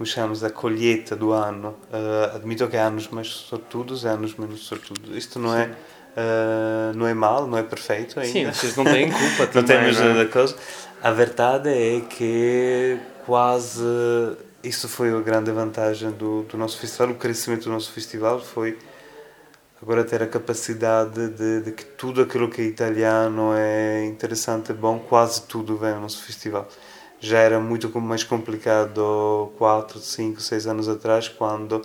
como 0.00 0.08
chamamos, 0.08 0.42
a 0.42 0.48
colheita 0.48 1.14
do 1.14 1.30
ano. 1.30 1.76
Uh, 1.92 2.34
admito 2.34 2.66
que 2.68 2.76
há 2.76 2.86
anos 2.86 3.08
mais 3.08 3.28
sortudos 3.28 4.04
e 4.04 4.08
anos 4.08 4.34
menos 4.34 4.60
sortudos. 4.60 5.14
Isto 5.14 5.38
não 5.38 5.54
é 5.54 5.66
uh, 5.66 6.96
não 6.96 7.06
é 7.06 7.12
mal, 7.12 7.46
não 7.46 7.58
é 7.58 7.62
perfeito 7.62 8.18
ainda. 8.18 8.32
Sim, 8.32 8.46
vocês 8.46 8.76
não 8.76 8.84
têm 8.84 9.10
culpa 9.10 9.46
também. 9.52 9.54
não 9.54 9.94
temos 9.94 10.00
é? 10.00 10.24
coisa. 10.24 10.56
A 11.02 11.10
verdade 11.10 11.68
é 11.68 12.00
que 12.00 12.98
quase 13.26 13.84
isso 14.62 14.88
foi 14.88 15.14
a 15.14 15.20
grande 15.20 15.50
vantagem 15.50 16.10
do, 16.12 16.44
do 16.44 16.56
nosso 16.56 16.78
festival. 16.78 17.10
O 17.10 17.14
crescimento 17.16 17.64
do 17.64 17.70
nosso 17.70 17.92
festival 17.92 18.40
foi 18.40 18.78
agora 19.82 20.04
ter 20.04 20.22
a 20.22 20.26
capacidade 20.26 21.28
de, 21.28 21.62
de, 21.62 21.72
que 21.72 21.84
tudo 21.84 22.22
aquilo 22.22 22.50
que 22.50 22.60
é 22.60 22.64
italiano 22.64 23.52
é 23.54 24.04
interessante, 24.04 24.72
é 24.72 24.74
bom, 24.74 24.98
quase 24.98 25.42
tudo 25.42 25.76
vem 25.76 25.92
ao 25.92 26.00
nosso 26.00 26.22
festival. 26.22 26.68
Já 27.18 27.38
era 27.38 27.60
muito 27.60 27.88
mais 28.00 28.24
complicado 28.24 29.52
4, 29.58 29.98
5, 29.98 30.40
6 30.40 30.66
anos 30.66 30.88
atrás, 30.88 31.28
quando 31.28 31.82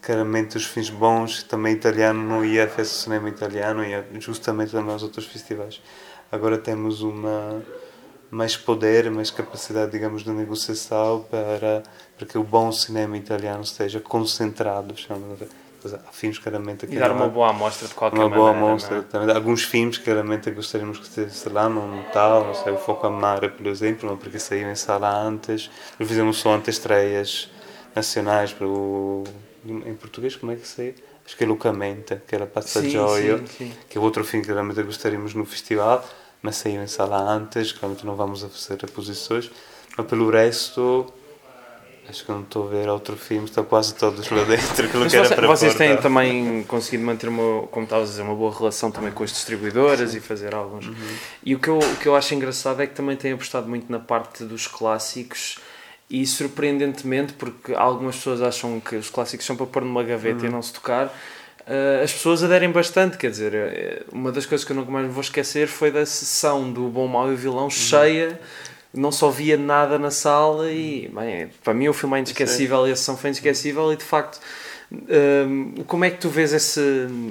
claramente 0.00 0.56
os 0.56 0.64
fins 0.64 0.88
bons, 0.88 1.42
também 1.42 1.74
italiano, 1.74 2.22
não 2.22 2.44
ia 2.44 2.64
a 2.64 2.68
festa 2.68 2.94
cinema 2.94 3.28
italiano, 3.28 3.84
ia 3.84 4.06
justamente 4.20 4.70
também 4.70 4.92
aos 4.92 5.02
outros 5.02 5.26
festivais. 5.26 5.82
Agora 6.30 6.58
temos 6.58 7.02
uma 7.02 7.62
mais 8.30 8.56
poder, 8.56 9.10
mais 9.10 9.30
capacidade, 9.30 9.92
digamos, 9.92 10.22
de 10.22 10.30
negociação 10.30 11.24
para, 11.30 11.82
para 12.16 12.26
que 12.26 12.36
o 12.36 12.42
bom 12.42 12.70
cinema 12.72 13.16
italiano 13.16 13.62
esteja 13.62 14.00
concentrado, 14.00 14.96
chamamos 14.96 15.40
há 15.94 16.12
filmes 16.12 16.38
claramente 16.38 16.86
que. 16.86 16.94
E 16.94 16.98
dar 16.98 17.12
uma 17.12 17.28
boa 17.28 17.50
amostra 17.50 17.88
de 17.88 17.94
qualquer 17.94 18.18
uma 18.18 18.28
maneira. 18.28 18.50
Uma 18.50 18.58
boa 18.58 18.70
amostra. 18.70 19.04
É? 19.12 19.34
Alguns 19.34 19.62
filmes 19.62 19.98
claramente 19.98 20.50
gostaríamos 20.50 20.98
que 20.98 21.04
estivesse 21.04 21.48
lá 21.48 21.68
no 21.68 22.02
tal, 22.12 22.46
não 22.46 22.54
sei, 22.54 22.72
o 22.72 22.78
Foco 22.78 23.06
Amar, 23.06 23.50
por 23.50 23.66
exemplo, 23.66 24.16
porque 24.16 24.38
saiu 24.38 24.70
em 24.70 24.74
sala 24.74 25.14
antes. 25.14 25.70
Fizemos 25.98 26.38
só 26.38 26.54
antes 26.54 26.76
estreias 26.76 27.50
nacionais 27.94 28.52
para 28.52 28.66
o. 28.66 29.24
Em 29.64 29.94
português, 29.94 30.36
como 30.36 30.52
é 30.52 30.56
que 30.56 30.66
sei? 30.66 30.94
Acho 31.24 31.36
que 31.36 31.42
é 31.42 31.46
Lucamente, 31.46 32.16
que 32.26 32.34
era 32.36 32.46
Passaggioio, 32.46 33.42
que 33.88 33.98
é 33.98 34.00
outro 34.00 34.24
filme 34.24 34.46
que 34.46 34.52
realmente 34.52 34.80
gostaríamos 34.82 35.34
no 35.34 35.44
festival, 35.44 36.08
mas 36.40 36.54
saiu 36.56 36.80
em 36.80 36.86
sala 36.86 37.18
antes, 37.18 37.72
claramente 37.72 38.06
não 38.06 38.14
vamos 38.14 38.44
a 38.44 38.48
fazer 38.48 38.80
reposições. 38.80 39.50
Mas 39.96 40.06
pelo 40.06 40.30
resto 40.30 41.12
Acho 42.08 42.24
que 42.24 42.30
não 42.30 42.42
estou 42.42 42.68
a 42.68 42.70
ver 42.70 42.88
outro 42.88 43.16
filme, 43.16 43.46
estão 43.46 43.64
quase 43.64 43.94
todos 43.94 44.30
lá 44.30 44.44
dentro. 44.44 44.88
Que 44.88 44.96
Mas 44.96 45.12
você, 45.12 45.34
vocês 45.34 45.74
têm 45.74 45.96
também 45.96 46.62
conseguido 46.64 47.04
manter, 47.04 47.28
uma, 47.28 47.66
como 47.66 47.84
estavas 47.84 48.08
a 48.08 48.12
dizer, 48.12 48.22
uma 48.22 48.34
boa 48.34 48.56
relação 48.56 48.90
também 48.90 49.10
com 49.10 49.24
as 49.24 49.32
distribuidoras 49.32 50.10
Sim. 50.10 50.18
e 50.18 50.20
fazer 50.20 50.54
alguns. 50.54 50.86
Uhum. 50.86 50.94
E 51.44 51.54
o 51.54 51.58
que, 51.58 51.68
eu, 51.68 51.78
o 51.78 51.96
que 51.96 52.06
eu 52.06 52.14
acho 52.14 52.34
engraçado 52.34 52.80
é 52.80 52.86
que 52.86 52.94
também 52.94 53.16
têm 53.16 53.32
apostado 53.32 53.68
muito 53.68 53.90
na 53.90 53.98
parte 53.98 54.44
dos 54.44 54.68
clássicos 54.68 55.58
e 56.08 56.24
surpreendentemente, 56.24 57.32
porque 57.32 57.74
algumas 57.74 58.16
pessoas 58.16 58.40
acham 58.40 58.78
que 58.78 58.94
os 58.94 59.10
clássicos 59.10 59.44
são 59.44 59.56
para 59.56 59.66
pôr 59.66 59.82
numa 59.82 60.04
gaveta 60.04 60.42
uhum. 60.42 60.46
e 60.46 60.48
não 60.48 60.62
se 60.62 60.72
tocar, 60.72 61.06
uh, 61.06 62.04
as 62.04 62.12
pessoas 62.12 62.44
aderem 62.44 62.70
bastante. 62.70 63.18
Quer 63.18 63.30
dizer, 63.30 63.52
eh, 63.52 64.02
uma 64.12 64.30
das 64.30 64.46
coisas 64.46 64.64
que 64.64 64.70
eu 64.70 64.76
nunca 64.76 64.92
mais 64.92 65.06
me 65.06 65.12
vou 65.12 65.22
esquecer 65.22 65.66
foi 65.66 65.90
da 65.90 66.06
sessão 66.06 66.72
do 66.72 66.88
Bom, 66.88 67.08
Mal 67.08 67.30
e 67.30 67.34
o 67.34 67.36
Vilão 67.36 67.64
uhum. 67.64 67.70
cheia 67.70 68.38
não 68.96 69.12
só 69.12 69.30
via 69.30 69.56
nada 69.56 69.98
na 69.98 70.10
sala 70.10 70.70
e 70.70 71.08
bem, 71.08 71.48
para 71.62 71.74
mim 71.74 71.88
o 71.88 71.92
filme 71.92 72.16
é 72.16 72.18
inesquecível 72.20 72.88
e 72.88 72.92
a 72.92 72.96
sessão 72.96 73.16
foi 73.16 73.30
inesquecível 73.30 73.92
e 73.92 73.96
de 73.96 74.04
facto 74.04 74.40
um, 74.90 75.82
como 75.84 76.04
é 76.04 76.10
que 76.10 76.18
tu 76.18 76.28
vês 76.28 76.52
esse, 76.52 76.80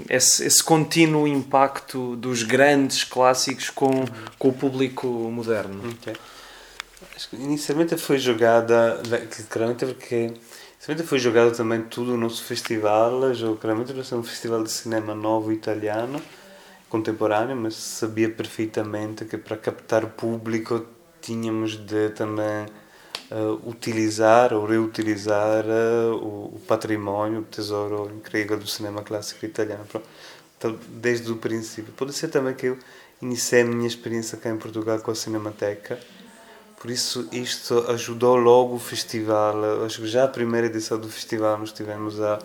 esse, 0.10 0.46
esse 0.46 0.64
contínuo 0.64 1.28
impacto 1.28 2.16
dos 2.18 2.44
grandes 2.44 3.04
clássicos 3.04 3.70
com, 3.70 4.06
com 4.38 4.50
o 4.50 4.54
público 4.54 5.08
moderno? 5.08 5.90
Okay. 6.02 6.14
Acho 7.16 7.30
que 7.30 7.38
inicialmente 7.38 7.96
foi 7.98 8.18
jogada, 8.18 9.02
claramente 9.50 9.86
porque 9.86 10.34
inicialmente 10.76 11.08
foi 11.08 11.18
jogado 11.18 11.56
também 11.56 11.82
tudo 11.84 12.14
o 12.14 12.18
nosso 12.18 12.44
festival, 12.44 13.22
claramente 13.62 13.94
é 13.94 14.16
um 14.16 14.24
festival 14.24 14.62
de 14.62 14.72
cinema 14.72 15.16
novo 15.16 15.52
italiano, 15.54 16.22
contemporâneo, 16.90 17.56
mas 17.56 17.76
sabia 17.76 18.30
perfeitamente 18.30 19.24
que 19.24 19.38
para 19.38 19.56
captar 19.56 20.04
o 20.04 20.10
público 20.10 20.86
tínhamos 21.26 21.76
de 21.76 22.10
também 22.10 22.68
uh, 23.32 23.68
utilizar 23.68 24.54
ou 24.54 24.66
reutilizar 24.66 25.66
uh, 25.66 26.14
o, 26.16 26.56
o, 26.56 26.62
património, 26.68 27.40
o 27.40 27.44
tesouro 27.44 28.12
incrível 28.16 28.58
do 28.58 28.68
cinema 28.68 29.02
clássico 29.02 29.44
italiano. 29.44 29.86
Então, 30.58 30.78
desde 30.88 31.32
o 31.32 31.36
princípio. 31.36 31.92
Pode 31.94 32.14
ser 32.14 32.28
também 32.28 32.54
que 32.54 32.68
eu 32.68 32.78
iniciei 33.22 33.64
a 33.64 33.66
minha 33.66 33.88
experiência 33.88 34.38
cá 34.38 34.50
em 34.50 34.58
Portugal 34.58 35.00
com 35.00 35.12
a 35.12 35.16
Cinemateca, 35.16 36.00
por 36.80 36.92
isso 36.92 37.28
isto 37.32 37.80
ajudou 37.90 38.36
logo 38.36 38.76
o 38.76 38.80
festival. 38.80 39.84
Acho 39.84 40.02
que 40.02 40.08
já 40.08 40.26
a 40.26 40.28
primeira 40.28 40.68
edição 40.68 41.00
do 41.00 41.10
festival 41.10 41.58
nós 41.58 41.72
tivemos 41.72 42.22
a, 42.22 42.40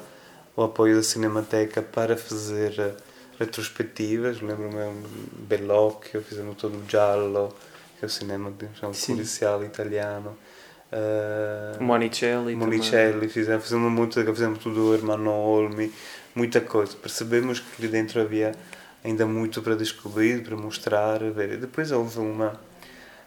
o 0.57 0.63
apoio 0.63 0.97
da 0.97 1.03
Cinemateca 1.03 1.83
para 1.83 2.17
fazer 2.17 2.95
retrospettivas, 3.39 4.41
lembro-me 4.41 5.03
Bellocchio, 5.49 6.23
fizemos 6.23 6.57
todo 6.57 6.77
o 6.77 6.89
Giallo, 6.89 7.55
que 8.01 8.07
é 8.07 8.09
o 8.09 8.11
cinema 8.11 8.51
diciamo, 8.51 8.95
policial 9.07 9.63
italiano. 9.63 10.37
Uh, 10.91 11.83
Monicelli, 11.83 12.57
Monicelli 12.57 13.29
fizemos, 13.29 13.63
fizemos 13.63 13.93
muito, 13.93 14.25
fizemos 14.25 14.59
tudo 14.59 14.89
o 14.89 14.95
Hermano 14.95 15.31
Olmi, 15.31 15.93
muita 16.35 16.63
coisa. 16.63 16.97
Percebemos 16.97 17.61
que 17.61 17.67
ali 17.79 17.89
dentro 17.89 18.23
havia 18.23 18.53
ainda 19.05 19.27
muito 19.27 19.61
para 19.61 19.77
descobrir, 19.77 20.43
para 20.43 20.57
mostrar. 20.57 21.19
Ver. 21.31 21.59
Depois 21.59 21.93
houve 21.93 22.19
uma 22.19 22.59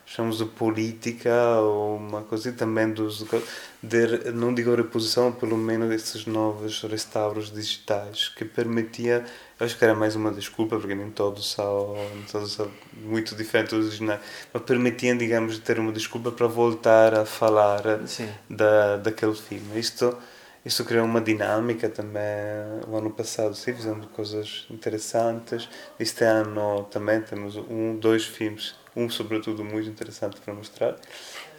chamamos 0.05 0.37
de 0.37 0.45
política 0.45 1.59
ou 1.59 1.97
uma 1.97 2.21
coisa 2.21 2.51
também 2.51 2.91
dos 2.91 3.25
de, 3.81 4.31
não 4.31 4.53
digo 4.53 4.75
reposição 4.75 5.31
pelo 5.31 5.57
menos 5.57 5.89
desses 5.89 6.25
novos 6.25 6.81
restauros 6.83 7.51
digitais 7.51 8.29
que 8.29 8.45
permitia 8.45 9.25
acho 9.59 9.77
que 9.77 9.83
era 9.83 9.95
mais 9.95 10.15
uma 10.15 10.31
desculpa 10.31 10.77
porque 10.77 10.93
nem 10.93 11.09
todos 11.09 11.51
são, 11.51 11.95
todos 12.31 12.51
são 12.51 12.69
muito 12.93 13.35
diferentes 13.35 13.73
originais 13.73 14.19
mas 14.53 14.63
permitiam 14.63 15.17
digamos 15.17 15.57
ter 15.59 15.79
uma 15.79 15.91
desculpa 15.91 16.31
para 16.31 16.47
voltar 16.47 17.13
a 17.13 17.25
falar 17.25 18.07
Sim. 18.07 18.29
da 18.49 18.97
daquele 18.97 19.35
filme 19.35 19.79
isto 19.79 20.17
isso 20.65 20.85
criou 20.85 21.05
uma 21.05 21.19
dinâmica 21.19 21.89
também. 21.89 22.23
O 22.87 22.95
ano 22.95 23.11
passado 23.11 23.53
sim, 23.53 23.73
fizemos 23.73 24.05
coisas 24.13 24.65
interessantes. 24.69 25.67
Este 25.99 26.23
ano 26.23 26.85
também 26.89 27.21
temos 27.21 27.57
um, 27.57 27.97
dois 27.97 28.23
filmes, 28.25 28.73
um 28.95 29.09
sobretudo 29.09 29.63
muito 29.63 29.89
interessante 29.89 30.39
para 30.41 30.53
mostrar. 30.53 30.95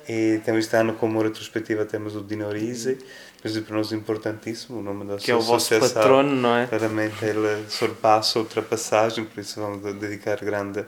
E 0.09 0.41
temos 0.45 0.67
este 0.67 0.77
ano 0.77 0.95
como 0.95 1.23
retrospectiva 1.23 1.85
temos 1.87 2.15
o 2.15 2.21
Dino 2.21 2.51
Risi, 2.51 2.99
mas 3.43 3.59
para 3.59 3.77
nós 3.77 3.91
importantíssimo, 3.93 4.81
o 4.81 4.83
nome 4.83 5.07
da 5.07 5.17
Que 5.17 5.31
é 5.31 5.35
o 5.35 5.41
vosso 5.41 5.79
patrono, 5.79 6.35
não 6.35 6.57
é? 6.57 6.67
Claramente 6.67 7.25
ele 7.25 7.65
surpassa 7.71 8.39
ultrapassagem, 8.39 9.25
por 9.25 9.41
isso 9.41 9.61
vamos 9.61 9.83
dedicar 9.99 10.37
grande, 10.45 10.85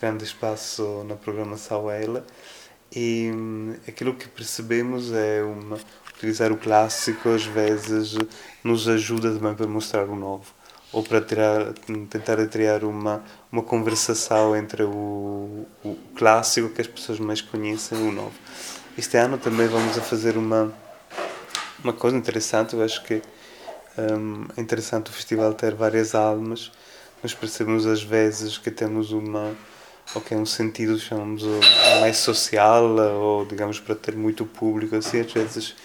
grande 0.00 0.24
espaço 0.24 1.04
na 1.06 1.14
programação 1.14 1.88
a 1.88 1.96
ele. 1.96 2.22
E 2.94 3.30
hum, 3.32 3.74
aquilo 3.86 4.14
que 4.14 4.28
percebemos 4.28 5.12
é 5.12 5.42
uma, 5.42 5.78
utilizar 6.16 6.50
o 6.50 6.56
clássico 6.56 7.28
às 7.28 7.44
vezes 7.44 8.16
nos 8.64 8.88
ajuda 8.88 9.32
também 9.32 9.54
para 9.54 9.66
mostrar 9.66 10.04
o 10.04 10.16
novo 10.16 10.55
ou 10.96 11.02
para 11.02 11.20
tirar, 11.20 11.74
tentar 12.08 12.46
criar 12.46 12.82
uma, 12.82 13.22
uma 13.52 13.62
conversação 13.62 14.56
entre 14.56 14.82
o, 14.82 15.66
o 15.84 15.94
clássico 16.16 16.70
que 16.70 16.80
as 16.80 16.86
pessoas 16.86 17.20
mais 17.20 17.42
conhecem 17.42 17.98
e 17.98 18.08
o 18.08 18.10
novo. 18.10 18.32
Este 18.96 19.18
ano 19.18 19.36
também 19.36 19.68
vamos 19.68 19.98
a 19.98 20.00
fazer 20.00 20.38
uma, 20.38 20.72
uma 21.84 21.92
coisa 21.92 22.16
interessante, 22.16 22.72
eu 22.72 22.82
acho 22.82 23.04
que 23.04 23.20
um, 23.98 24.46
é 24.56 24.60
interessante 24.62 25.10
o 25.10 25.12
festival 25.12 25.52
ter 25.52 25.74
várias 25.74 26.14
almas, 26.14 26.72
nós 27.22 27.34
percebemos 27.34 27.84
às 27.84 28.02
vezes 28.02 28.56
que 28.56 28.70
temos 28.70 29.12
uma 29.12 29.54
ok, 30.14 30.34
um 30.34 30.46
sentido, 30.46 30.98
chamamos 30.98 31.42
mais 32.00 32.16
social, 32.16 32.84
ou 33.20 33.44
digamos 33.44 33.78
para 33.80 33.94
ter 33.94 34.16
muito 34.16 34.46
público, 34.46 34.96
assim, 34.96 35.20
às 35.20 35.30
vezes 35.30 35.76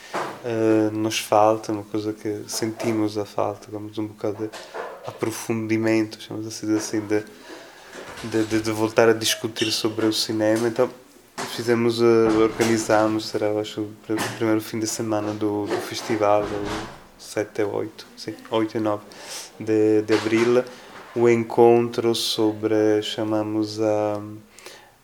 uh, 0.46 0.96
nos 0.96 1.20
falta, 1.20 1.74
uma 1.74 1.84
coisa 1.84 2.14
que 2.14 2.46
sentimos 2.48 3.18
a 3.18 3.26
falta, 3.26 3.66
digamos, 3.66 3.98
um 3.98 4.08
bocado 4.08 4.48
de 4.48 4.50
aprofundimento, 5.06 6.22
chamamos 6.22 6.48
assim, 6.48 6.76
assim 6.76 7.02
de, 7.02 7.24
de, 8.24 8.62
de, 8.62 8.72
voltar 8.72 9.10
a 9.10 9.14
discutir 9.14 9.72
sobre 9.72 10.06
o 10.06 10.14
cinema. 10.14 10.68
Então, 10.68 10.90
fizemos, 11.56 12.02
uh, 12.02 12.42
organizamos, 12.42 13.28
será, 13.28 13.52
acho, 13.60 13.82
o 13.82 14.36
primeiro 14.38 14.62
fim 14.62 14.80
de 14.80 14.88
semana 14.88 15.34
do, 15.34 15.66
do 15.66 15.78
festival, 15.78 16.46
7 17.18 17.64
ou 17.64 17.76
8, 17.76 18.08
sim, 18.18 18.36
8 18.50 18.78
e 18.78 18.80
9 18.80 19.04
de, 19.60 20.02
de 20.02 20.14
abril, 20.14 20.64
o 21.16 21.30
encontro 21.30 22.16
sobre, 22.16 23.02
chamamos 23.02 23.82
a, 23.82 24.22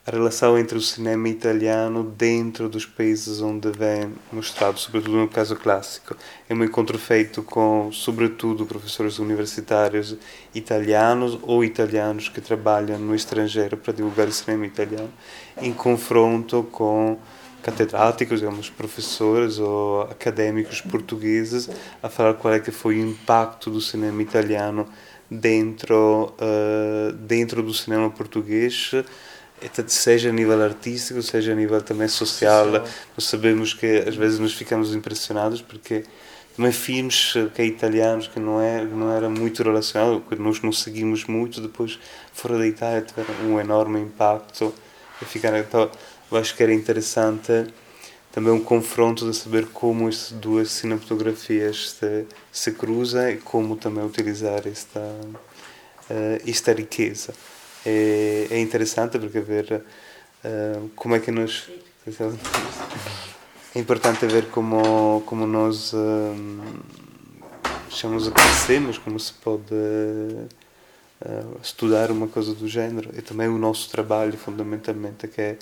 a 0.07 0.11
relação 0.11 0.57
entre 0.57 0.77
o 0.77 0.81
cinema 0.81 1.27
italiano 1.27 2.01
dentro 2.01 2.69
dos 2.69 2.85
países 2.85 3.41
onde 3.41 3.69
vem 3.71 4.13
mostrado, 4.31 4.79
sobretudo 4.79 5.17
no 5.17 5.27
caso 5.27 5.53
clássico. 5.57 6.15
É 6.47 6.53
um 6.53 6.63
encontro 6.63 6.97
feito 6.97 7.43
com, 7.43 7.91
sobretudo, 7.91 8.65
professores 8.65 9.19
universitários 9.19 10.15
italianos 10.55 11.37
ou 11.41 11.61
italianos 11.61 12.29
que 12.29 12.39
trabalham 12.39 12.97
no 12.97 13.13
estrangeiro 13.13 13.75
para 13.75 13.91
divulgar 13.91 14.29
o 14.29 14.31
cinema 14.31 14.65
italiano, 14.65 15.11
em 15.61 15.73
confronto 15.73 16.63
com 16.71 17.19
catedráticos, 17.61 18.39
digamos, 18.39 18.69
professores 18.69 19.59
ou 19.59 20.03
académicos 20.03 20.79
portugueses 20.79 21.69
a 22.01 22.07
falar 22.07 22.35
qual 22.35 22.53
é 22.53 22.61
que 22.61 22.71
foi 22.71 22.95
o 22.95 23.09
impacto 23.09 23.69
do 23.69 23.81
cinema 23.81 24.21
italiano 24.21 24.87
dentro, 25.29 26.33
uh, 26.39 27.11
dentro 27.11 27.61
do 27.61 27.73
cinema 27.73 28.09
português, 28.09 28.93
seja 29.87 30.29
a 30.29 30.31
nível 30.31 30.61
artístico, 30.61 31.21
seja 31.21 31.51
a 31.51 31.55
nível 31.55 31.81
também 31.81 32.07
social. 32.07 32.65
social. 32.65 32.87
Nós 33.15 33.25
sabemos 33.25 33.73
que 33.73 34.03
às 34.07 34.15
vezes 34.15 34.39
nos 34.39 34.53
ficamos 34.53 34.93
impressionados 34.93 35.61
porque 35.61 36.03
também 36.55 36.71
filmes 36.71 37.33
que 37.53 37.61
é 37.61 37.65
italianos 37.65 38.27
que 38.27 38.39
não 38.39 38.61
é 38.61 38.83
não 38.83 39.11
era 39.11 39.29
muito 39.29 39.61
relacionado, 39.63 40.23
que 40.27 40.35
nós 40.35 40.61
não 40.61 40.71
seguimos 40.71 41.25
muito, 41.25 41.61
depois 41.61 41.99
fora 42.33 42.57
da 42.57 42.67
Itália 42.67 43.01
tiveram 43.01 43.51
um 43.51 43.59
enorme 43.59 43.99
impacto. 43.99 44.73
E 45.21 45.25
ficaram, 45.25 45.57
então, 45.57 45.89
eu 46.31 46.37
acho 46.37 46.55
que 46.55 46.61
era 46.61 46.73
interessante 46.73 47.67
também 48.31 48.53
um 48.53 48.63
confronto 48.63 49.29
de 49.29 49.35
saber 49.35 49.65
como 49.67 50.07
estas 50.07 50.31
duas 50.31 50.69
cinematografias 50.69 51.91
se, 51.91 52.25
se 52.51 52.71
cruzam 52.71 53.29
e 53.31 53.37
como 53.37 53.75
também 53.75 54.05
utilizar 54.05 54.67
esta, 54.67 54.99
uh, 54.99 56.41
esta 56.45 56.71
riqueza. 56.71 57.33
É, 57.89 58.47
é 58.51 58.59
interessante 58.59 59.17
porque 59.17 59.39
ver 59.39 59.81
uh, 60.43 60.89
como 60.93 61.15
é 61.15 61.19
que 61.19 61.31
nós. 61.31 61.69
É 63.73 63.79
importante 63.79 64.25
ver 64.25 64.47
como, 64.47 65.21
como 65.25 65.47
nós 65.47 65.93
um, 65.93 66.61
chamamos 67.89 68.27
a 68.27 68.31
crescemos, 68.31 68.97
como 68.97 69.17
se 69.17 69.31
pode 69.33 69.73
uh, 69.73 70.49
estudar 71.63 72.11
uma 72.11 72.27
coisa 72.27 72.53
do 72.53 72.67
género. 72.67 73.09
E 73.17 73.21
também 73.21 73.47
o 73.47 73.57
nosso 73.57 73.89
trabalho, 73.89 74.37
fundamentalmente, 74.37 75.27
que 75.29 75.41
é 75.41 75.57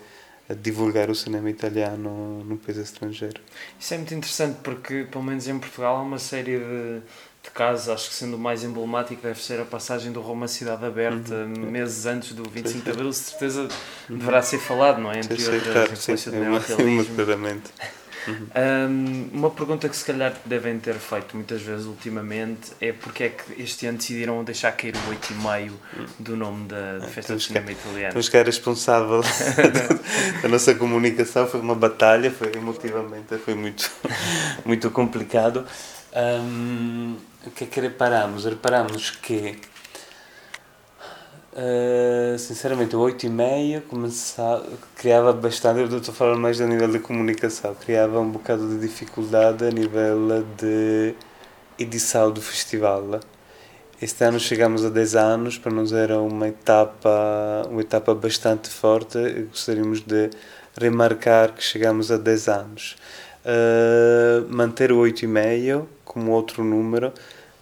divulgar 0.62 1.12
o 1.12 1.16
cinema 1.16 1.50
italiano 1.50 2.44
num 2.44 2.58
país 2.58 2.78
estrangeiro. 2.78 3.42
Isso 3.80 3.94
é 3.94 3.98
muito 3.98 4.14
interessante 4.16 4.58
porque, 4.64 5.06
pelo 5.12 5.24
menos 5.24 5.48
em 5.48 5.60
Portugal, 5.60 5.98
há 5.98 6.02
uma 6.02 6.20
série 6.20 6.58
de, 6.58 7.02
de 7.46 7.52
casos, 7.52 7.90
acho 7.90 8.10
que 8.10 8.16
sendo 8.16 8.36
o 8.36 8.40
mais 8.40 8.64
emblemático 8.64 9.22
deve 9.22 9.42
ser 9.42 9.60
a 9.60 9.66
passagem 9.66 10.12
do 10.12 10.22
Roma 10.22 10.48
Cidade 10.48 10.86
Aberta, 10.86 11.34
uhum. 11.34 11.72
meses 11.72 12.06
antes 12.06 12.34
do 12.34 12.44
25 12.50 12.70
sim, 12.70 12.84
de 12.84 12.92
Abril, 12.92 13.14
certeza 13.14 13.68
uhum. 14.10 14.18
deverá 14.18 14.42
ser 14.42 14.60
falado, 14.60 15.00
não 15.00 15.12
é? 15.12 15.20
Entre 15.20 15.44
outras, 15.44 15.64
claro, 15.64 15.94
influência 15.94 16.32
sim, 16.32 16.38
do 16.38 16.44
neorrealismo. 16.44 17.16
Uhum. 18.28 18.48
Um, 18.56 19.30
uma 19.38 19.52
pergunta 19.52 19.88
que 19.88 19.96
se 19.96 20.04
calhar 20.04 20.34
devem 20.46 20.80
ter 20.80 20.96
feito 20.96 21.36
muitas 21.36 21.62
vezes 21.62 21.86
ultimamente 21.86 22.72
é 22.82 22.92
porque 22.92 23.26
é 23.26 23.30
que 23.30 23.62
este 23.62 23.86
ano 23.86 24.00
decidiram 24.00 24.44
deixar 24.44 24.72
cair 24.72 24.96
o 24.96 25.12
8,5 25.14 25.72
do 26.18 26.36
nome 26.36 26.68
da, 26.68 26.98
da 26.98 27.08
Festa 27.08 27.36
do 27.36 27.40
Cinema 27.40 27.72
Italiano. 27.72 28.14
Temos 28.14 28.30
que 28.30 28.38
é 28.38 28.42
responsável 28.42 29.22
da 30.42 30.50
nossa 30.50 30.74
comunicação, 30.74 31.48
foi 31.48 31.60
uma 31.60 31.76
batalha, 31.76 32.32
foi 32.32 32.52
emotivamente, 32.56 33.38
foi 33.38 33.54
muito, 33.54 33.92
muito 34.66 34.90
complicado. 34.90 35.66
Um, 36.15 37.17
o 37.45 37.51
que 37.51 37.65
é 37.65 37.67
que 37.67 37.80
reparamos? 37.80 38.45
Reparamos 38.45 39.12
que 39.12 39.60
Uh, 41.56 42.38
sinceramente, 42.38 42.97
o 42.97 42.99
8 42.99 43.28
e 43.28 43.30
meia 43.30 43.80
começava, 43.80 44.67
criava 44.93 45.32
bastante, 45.32 45.80
eu 45.80 45.86
estou 45.86 46.12
a 46.12 46.13
falar 46.13 46.36
mais 46.36 46.60
a 46.60 46.67
nível 46.67 46.89
de 46.91 46.99
comunicação, 46.99 47.73
criava 47.75 48.19
um 48.19 48.30
bocado 48.30 48.67
de 48.67 48.78
dificuldade 48.86 49.63
a 49.63 49.71
nível 49.71 50.43
de 50.58 51.15
edição 51.80 52.30
do 52.30 52.41
festival. 52.41 53.21
Este 54.01 54.25
ano 54.25 54.38
chegamos 54.38 54.84
a 54.84 54.89
10 54.89 55.15
anos, 55.15 55.58
para 55.58 55.71
nós 55.71 55.93
era 55.93 56.19
uma 56.19 56.49
etapa, 56.49 57.65
uma 57.69 57.80
etapa 57.80 58.13
bastante 58.13 58.69
forte 58.69 59.17
e 59.17 59.43
gostaríamos 59.43 60.01
de 60.01 60.30
remarcar 60.78 61.54
que 61.54 61.63
chegamos 61.63 62.12
a 62.12 62.17
10 62.17 62.49
anos. 62.49 62.97
Uh, 63.46 64.52
manter 64.52 64.92
o 64.92 64.98
8 64.98 65.24
e 65.24 65.28
meio 65.28 65.88
como 66.04 66.32
outro 66.32 66.64
número. 66.64 67.14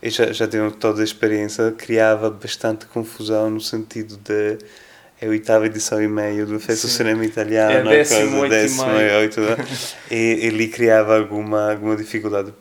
Eu 0.02 0.10
já, 0.10 0.32
já 0.32 0.48
tenho 0.48 0.72
toda 0.72 1.02
a 1.02 1.04
experiência, 1.04 1.72
criava 1.72 2.30
bastante 2.30 2.86
confusão 2.86 3.50
no 3.50 3.60
sentido 3.60 4.18
de 4.18 4.58
é 5.24 5.26
a 5.26 5.30
oitava 5.30 5.66
edição 5.66 6.02
e 6.02 6.08
meio 6.08 6.46
do 6.46 6.60
Festa 6.60 6.86
Cinema 6.90 7.24
Italiano, 7.24 7.90
é 7.90 7.98
décimo, 7.98 8.50
décimo 8.50 8.92
e 8.92 9.18
oito, 9.20 9.40
e 10.12 10.46
ele 10.46 10.68
criava 10.68 11.18
alguma, 11.18 11.72
alguma 11.72 11.96
dificuldade. 11.96 12.54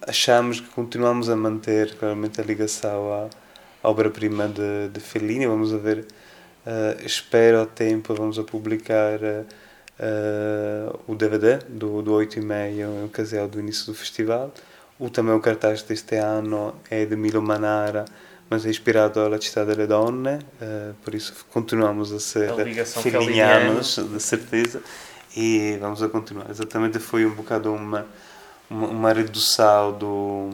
Achamos 0.00 0.60
que 0.60 0.68
continuamos 0.68 1.28
a 1.28 1.36
manter 1.36 1.94
claramente 1.96 2.40
a 2.40 2.44
ligação 2.44 3.12
à, 3.12 3.28
à 3.82 3.90
obra-prima 3.90 4.48
de, 4.48 4.88
de 4.88 5.00
Fellini, 5.00 5.46
vamos 5.46 5.74
a 5.74 5.76
ver, 5.76 6.06
uh, 6.64 7.04
espero 7.04 7.58
ao 7.58 7.66
tempo, 7.66 8.14
vamos 8.14 8.38
a 8.38 8.42
publicar 8.42 9.18
uh, 9.18 9.44
uh, 10.00 10.98
o 11.06 11.14
DVD 11.14 11.58
do, 11.68 12.02
do 12.02 12.12
8 12.12 12.38
e 12.38 12.42
meio, 12.42 12.88
em 12.88 13.04
ocasião 13.04 13.48
do 13.48 13.60
início 13.60 13.86
do 13.86 13.94
festival, 13.94 14.52
o 14.98 15.10
também 15.10 15.34
o 15.34 15.40
cartaz 15.40 15.82
deste 15.82 16.16
ano 16.16 16.74
é 16.90 17.04
de 17.04 17.16
Milo 17.16 17.42
Manara, 17.42 18.04
mas 18.48 18.64
é 18.64 18.70
inspirado 18.70 19.20
alla 19.20 19.40
città 19.40 19.64
delle 19.64 19.86
donne, 19.86 20.38
uh, 20.60 20.94
por 21.04 21.14
isso 21.14 21.34
continuamos 21.50 22.12
a 22.12 22.20
ser 22.20 22.52
filhinhanos, 23.02 23.98
de 23.98 24.20
certeza, 24.20 24.80
e 25.36 25.76
vamos 25.80 26.02
a 26.02 26.08
continuar. 26.08 26.50
Exatamente 26.50 26.98
foi 26.98 27.26
um 27.26 27.34
bocado 27.34 27.72
uma, 27.72 28.06
uma, 28.70 28.86
uma 28.88 29.12
redução 29.12 29.92
do, 29.92 30.50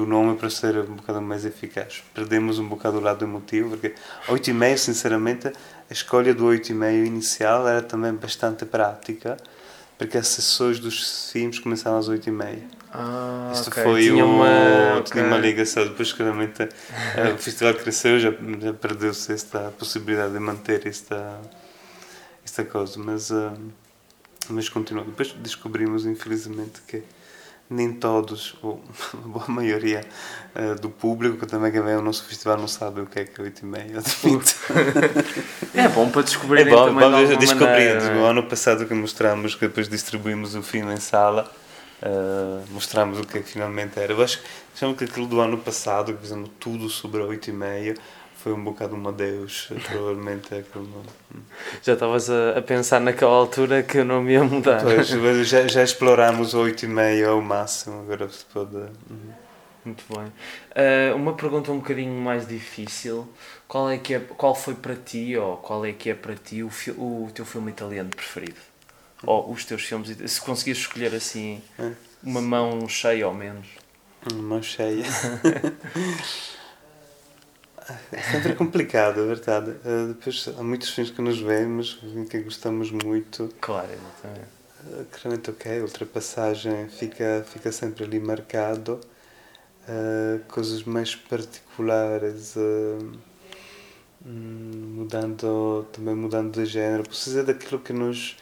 do 0.00 0.06
nome 0.06 0.36
para 0.36 0.48
ser 0.48 0.78
um 0.78 0.96
bocado 0.96 1.20
mais 1.20 1.44
eficaz. 1.44 2.02
Perdemos 2.14 2.58
um 2.58 2.66
bocado 2.66 2.96
o 2.96 3.00
lado 3.00 3.22
emotivo, 3.24 3.70
porque 3.70 3.94
8,5, 4.28 4.76
sinceramente, 4.78 5.48
a 5.48 5.92
escolha 5.92 6.32
do 6.34 6.46
8,5 6.46 7.06
inicial 7.06 7.68
era 7.68 7.82
também 7.82 8.14
bastante 8.14 8.64
prática, 8.64 9.36
porque 9.98 10.16
as 10.16 10.26
sessões 10.28 10.78
dos 10.78 11.30
filmes 11.30 11.58
começaram 11.58 11.98
às 11.98 12.08
8h30. 12.08 12.62
Ah, 12.92 13.50
Isto 13.52 13.68
okay. 13.68 13.82
foi 13.84 14.02
tinha 14.04 14.24
uma, 14.24 14.98
okay. 15.00 15.12
tinha 15.12 15.24
uma 15.24 15.36
ligação. 15.36 15.84
Depois, 15.84 16.12
claramente, 16.14 16.62
o 16.62 17.36
festival 17.38 17.74
cresceu, 17.74 18.18
já, 18.18 18.30
já 18.30 18.72
perdeu-se 18.72 19.32
esta 19.32 19.70
possibilidade 19.78 20.32
de 20.32 20.38
manter 20.40 20.86
esta, 20.86 21.38
esta 22.42 22.64
coisa. 22.64 22.98
Mas, 22.98 23.30
uh, 23.30 23.52
mas 24.48 24.68
continuou. 24.70 25.04
Depois 25.04 25.32
descobrimos, 25.34 26.06
infelizmente, 26.06 26.80
que 26.88 27.02
nem 27.70 27.92
todos, 27.92 28.56
ou 28.62 28.82
a 29.14 29.28
boa 29.28 29.46
maioria 29.48 30.04
uh, 30.56 30.74
do 30.80 30.90
público 30.90 31.38
que 31.38 31.46
também 31.46 31.70
que 31.70 31.80
vem 31.80 31.94
ao 31.94 32.02
nosso 32.02 32.24
festival 32.24 32.58
não 32.58 32.66
sabe 32.66 33.00
o 33.00 33.06
que 33.06 33.20
é 33.20 33.24
que 33.24 33.40
é 33.40 33.44
8 33.44 33.60
e 33.60 33.66
meia. 33.66 34.02
é 35.74 35.88
bom 35.88 36.10
para 36.10 36.22
descobrir 36.22 36.66
é 36.66 36.70
bom, 36.70 36.86
também 36.86 37.10
bom, 37.10 37.24
de 37.24 37.36
descobrimos. 37.36 38.04
O 38.04 38.24
ano 38.24 38.42
passado 38.42 38.84
que 38.84 38.94
mostramos, 38.94 39.54
que 39.54 39.68
depois 39.68 39.88
distribuímos 39.88 40.56
o 40.56 40.62
filme 40.62 40.92
em 40.92 41.00
sala, 41.00 41.50
uh, 42.02 42.64
mostramos 42.72 43.20
o 43.20 43.24
que, 43.24 43.38
é 43.38 43.40
que 43.40 43.48
finalmente 43.48 43.98
era. 43.98 44.12
Eu 44.12 44.22
acho 44.22 44.40
que 44.96 45.04
aquilo 45.04 45.26
do 45.26 45.40
ano 45.40 45.58
passado, 45.58 46.12
que 46.14 46.20
fizemos 46.22 46.50
tudo 46.58 46.88
sobre 46.88 47.22
a 47.22 47.24
8 47.24 47.50
e 47.50 47.52
meia, 47.52 47.94
foi 48.42 48.52
um 48.54 48.64
bocado 48.64 48.96
um 48.96 49.08
adeus, 49.08 49.68
provavelmente 49.86 50.54
é 50.54 50.58
aquele 50.58 50.86
nome. 50.86 51.08
Já 51.82 51.92
estavas 51.92 52.30
a, 52.30 52.58
a, 52.58 52.62
pensar 52.62 53.00
naquela 53.00 53.32
altura 53.32 53.82
que 53.82 53.98
o 53.98 54.04
nome 54.04 54.32
ia 54.32 54.42
mudar. 54.42 54.82
Pois, 54.82 55.08
já, 55.46 55.66
já 55.66 55.82
explorámos 55.82 56.54
o 56.54 56.60
8 56.60 56.84
e 56.84 56.88
meio 56.88 57.30
ao 57.30 57.42
máximo, 57.42 58.00
agora 58.00 58.28
se 58.28 58.44
pode... 58.46 58.76
Uhum. 58.76 59.32
Muito 59.84 60.04
bem. 60.08 60.26
Uh, 60.26 61.16
uma 61.16 61.32
pergunta 61.34 61.72
um 61.72 61.78
bocadinho 61.78 62.12
mais 62.12 62.46
difícil. 62.46 63.26
Qual, 63.66 63.88
é 63.90 63.96
que 63.96 64.14
é, 64.14 64.20
qual 64.20 64.54
foi 64.54 64.74
para 64.74 64.94
ti, 64.94 65.36
ou 65.36 65.56
qual 65.56 65.84
é 65.86 65.92
que 65.92 66.10
é 66.10 66.14
para 66.14 66.34
ti, 66.34 66.62
o, 66.62 66.68
o 66.98 67.30
teu 67.32 67.46
filme 67.46 67.70
italiano 67.70 68.10
preferido? 68.10 68.60
Ou 69.22 69.50
os 69.50 69.64
teus 69.64 69.82
filmes, 69.82 70.16
se 70.30 70.40
conseguires 70.40 70.80
escolher 70.80 71.14
assim, 71.14 71.62
é. 71.78 71.92
uma 72.22 72.40
mão 72.40 72.86
cheia 72.88 73.26
ou 73.26 73.34
menos? 73.34 73.66
Uma 74.30 74.42
mão 74.42 74.62
cheia. 74.62 75.04
É 78.12 78.22
sempre 78.22 78.54
complicado, 78.54 79.20
é 79.20 79.26
verdade. 79.26 79.70
Uh, 79.84 80.08
depois 80.08 80.48
há 80.58 80.62
muitos 80.62 80.90
filmes 80.90 81.12
que 81.12 81.22
nos 81.22 81.40
vemos, 81.40 82.00
que 82.28 82.40
gostamos 82.40 82.90
muito. 82.90 83.52
Claro, 83.60 83.88
exatamente. 83.92 84.48
Uh, 84.84 85.04
claramente, 85.10 85.50
ok, 85.50 85.80
ultrapassagem 85.82 86.88
fica, 86.88 87.44
fica 87.46 87.70
sempre 87.72 88.04
ali 88.04 88.18
marcado. 88.18 89.00
Uh, 89.88 90.40
coisas 90.48 90.84
mais 90.84 91.14
particulares, 91.16 92.54
uh, 92.56 93.12
mudando, 94.24 95.86
também 95.92 96.14
mudando 96.14 96.52
de 96.52 96.66
género. 96.66 97.02
Dizer 97.08 97.44
daquilo 97.44 97.80
que 97.80 97.92
nos 97.92 98.36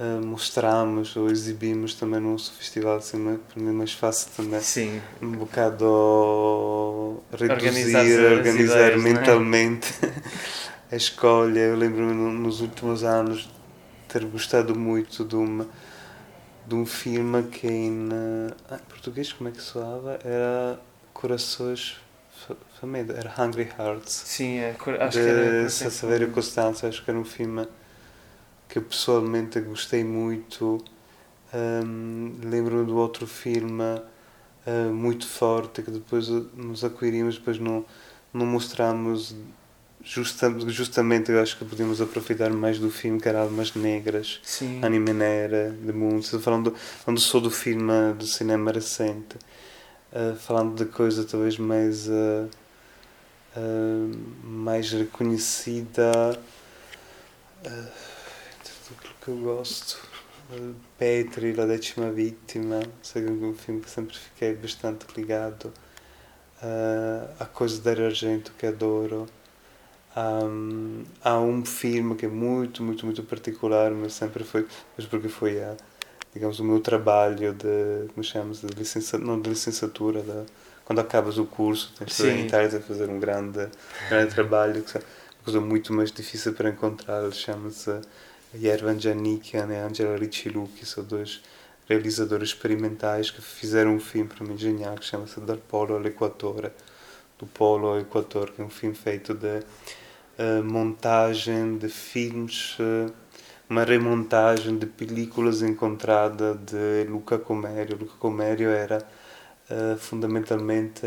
uh, 0.00 0.24
mostramos 0.24 1.14
ou 1.14 1.30
exibimos 1.30 1.94
também 1.94 2.18
nosso 2.20 2.52
festival, 2.54 2.96
assim, 2.96 3.38
para 3.52 3.62
mim 3.62 3.68
é 3.68 3.72
mais 3.72 3.92
fácil 3.92 4.30
também. 4.36 4.60
Sim. 4.60 5.00
Um 5.20 5.32
bocado 5.32 7.22
reduzir, 7.30 7.52
organizar, 7.52 8.32
organizar 8.32 8.92
ideias, 8.92 8.92
é? 8.92 8.96
mentalmente 8.96 9.94
é? 10.02 10.12
a 10.94 10.96
escolha. 10.96 11.60
Eu 11.60 11.76
lembro-me 11.76 12.12
nos 12.14 12.60
últimos 12.60 13.04
anos 13.04 13.48
ter 14.08 14.24
gostado 14.24 14.76
muito 14.76 15.24
de 15.24 15.36
uma 15.36 15.68
de 16.66 16.74
um 16.74 16.86
filme 16.86 17.42
que 17.44 17.66
em, 17.66 18.08
ah, 18.70 18.76
em 18.76 18.90
português 18.90 19.32
como 19.32 19.48
é 19.48 19.52
que 19.52 19.60
soava? 19.60 20.18
Era 20.22 20.78
Corações 21.12 21.96
Famedo, 22.80 23.12
era 23.12 23.32
Hungry 23.38 23.68
Hearts. 23.78 24.22
Sim, 24.24 24.58
é, 24.58 24.76
acho 25.00 25.18
de 25.18 25.24
que 25.24 25.30
era. 25.30 25.68
Saverio 25.68 26.30
Costanza, 26.30 26.88
acho 26.88 27.04
que 27.04 27.10
era 27.10 27.18
um 27.18 27.24
filme 27.24 27.66
que 28.70 28.78
eu 28.78 28.82
pessoalmente 28.82 29.60
gostei 29.60 30.04
muito. 30.04 30.82
Um, 31.52 32.36
Lembro-me 32.44 32.86
do 32.86 32.96
outro 32.96 33.26
filme 33.26 33.82
uh, 33.82 34.92
muito 34.92 35.26
forte 35.26 35.82
que 35.82 35.90
depois 35.90 36.28
nos 36.28 36.84
acquirimos, 36.84 37.36
depois 37.36 37.58
não, 37.58 37.84
não 38.32 38.46
mostramos. 38.46 39.34
Justa, 40.02 40.48
justamente 40.68 41.30
eu 41.30 41.42
acho 41.42 41.58
que 41.58 41.64
podíamos 41.64 42.00
aproveitar 42.00 42.50
mais 42.50 42.78
do 42.78 42.90
filme 42.90 43.20
que 43.20 43.28
era 43.28 43.42
Almas 43.42 43.74
Negras, 43.74 44.40
Sim. 44.42 44.80
Anime 44.82 45.12
Nera, 45.12 45.76
de 45.78 45.92
Mundo, 45.92 46.22
falando, 46.40 46.74
falando 46.74 47.20
só 47.20 47.38
do 47.38 47.50
filme 47.50 48.14
do 48.14 48.26
cinema 48.26 48.72
recente, 48.72 49.36
uh, 50.12 50.34
falando 50.36 50.74
de 50.74 50.90
coisa 50.90 51.22
talvez 51.24 51.58
mais, 51.58 52.08
uh, 52.08 52.48
mais 54.42 54.90
reconhecida 54.90 56.40
que 59.30 59.46
eu 59.46 59.54
gosto. 59.54 59.98
Petri, 60.98 61.52
La 61.52 61.64
Décima 61.64 62.10
Vítima, 62.10 62.80
sei 63.00 63.24
é 63.24 63.30
um 63.30 63.54
filme 63.54 63.80
que 63.80 63.88
sempre 63.88 64.16
fiquei 64.16 64.54
bastante 64.54 65.06
ligado. 65.16 65.72
Uh, 66.60 67.30
a 67.38 67.44
Coisa 67.46 67.80
da 67.80 67.92
Argento, 67.92 68.52
que 68.58 68.66
adoro. 68.66 69.26
Um, 70.16 71.04
há 71.22 71.38
um 71.38 71.64
filme 71.64 72.16
que 72.16 72.26
é 72.26 72.28
muito, 72.28 72.82
muito, 72.82 73.06
muito 73.06 73.22
particular, 73.22 73.92
mas 73.92 74.12
sempre 74.12 74.42
foi, 74.42 74.66
mas 74.96 75.06
porque 75.06 75.28
foi 75.28 75.62
a, 75.62 75.76
digamos, 76.34 76.58
o 76.58 76.64
meu 76.64 76.80
trabalho 76.80 77.54
de, 77.54 78.08
como 78.12 78.24
chamamos, 78.24 78.60
de 78.60 78.74
licença, 78.74 79.16
não 79.16 79.40
de 79.40 79.50
licenciatura, 79.50 80.20
de, 80.20 80.46
quando 80.84 80.98
acabas 80.98 81.38
o 81.38 81.44
curso, 81.44 81.94
tens 81.96 82.16
de 82.16 82.46
estar 82.46 82.64
a 82.64 82.80
fazer 82.80 83.08
um 83.08 83.20
grande, 83.20 83.68
grande 84.08 84.34
trabalho, 84.34 84.82
que 84.82 84.98
é 84.98 85.00
uma 85.00 85.44
coisa 85.44 85.60
muito 85.60 85.92
mais 85.92 86.10
difícil 86.10 86.52
para 86.52 86.70
encontrar, 86.70 87.30
chama-se 87.30 88.00
Yervan 88.54 88.98
Janikian 88.98 89.68
e 89.70 89.76
Angela 89.76 90.16
Riccilu, 90.16 90.68
que 90.76 90.84
são 90.84 91.04
dois 91.04 91.40
realizadores 91.88 92.50
experimentais 92.50 93.30
que 93.30 93.42
fizeram 93.42 93.94
um 93.94 94.00
filme 94.00 94.28
para 94.28 94.46
mim 94.46 94.56
genial 94.56 94.94
que 94.96 95.04
chama-se 95.04 95.40
Dal 95.40 95.56
Polo 95.56 95.96
ao 95.96 96.04
Equador, 96.04 96.70
do 97.38 97.46
Polo 97.46 97.88
ao 97.88 98.00
Equador, 98.00 98.52
que 98.52 98.62
é 98.62 98.64
um 98.64 98.70
filme 98.70 98.94
feito 98.94 99.34
de 99.34 99.58
uh, 99.58 100.62
montagem 100.64 101.78
de 101.78 101.88
filmes, 101.88 102.76
uh, 102.78 103.12
uma 103.68 103.84
remontagem 103.84 104.78
de 104.78 104.86
películas 104.86 105.62
encontradas 105.62 106.56
de 106.58 107.08
Luca 107.08 107.38
Comério. 107.38 107.96
Luca 107.98 108.14
Comério 108.18 108.70
era 108.70 109.04
uh, 109.68 109.96
fundamentalmente 109.96 111.02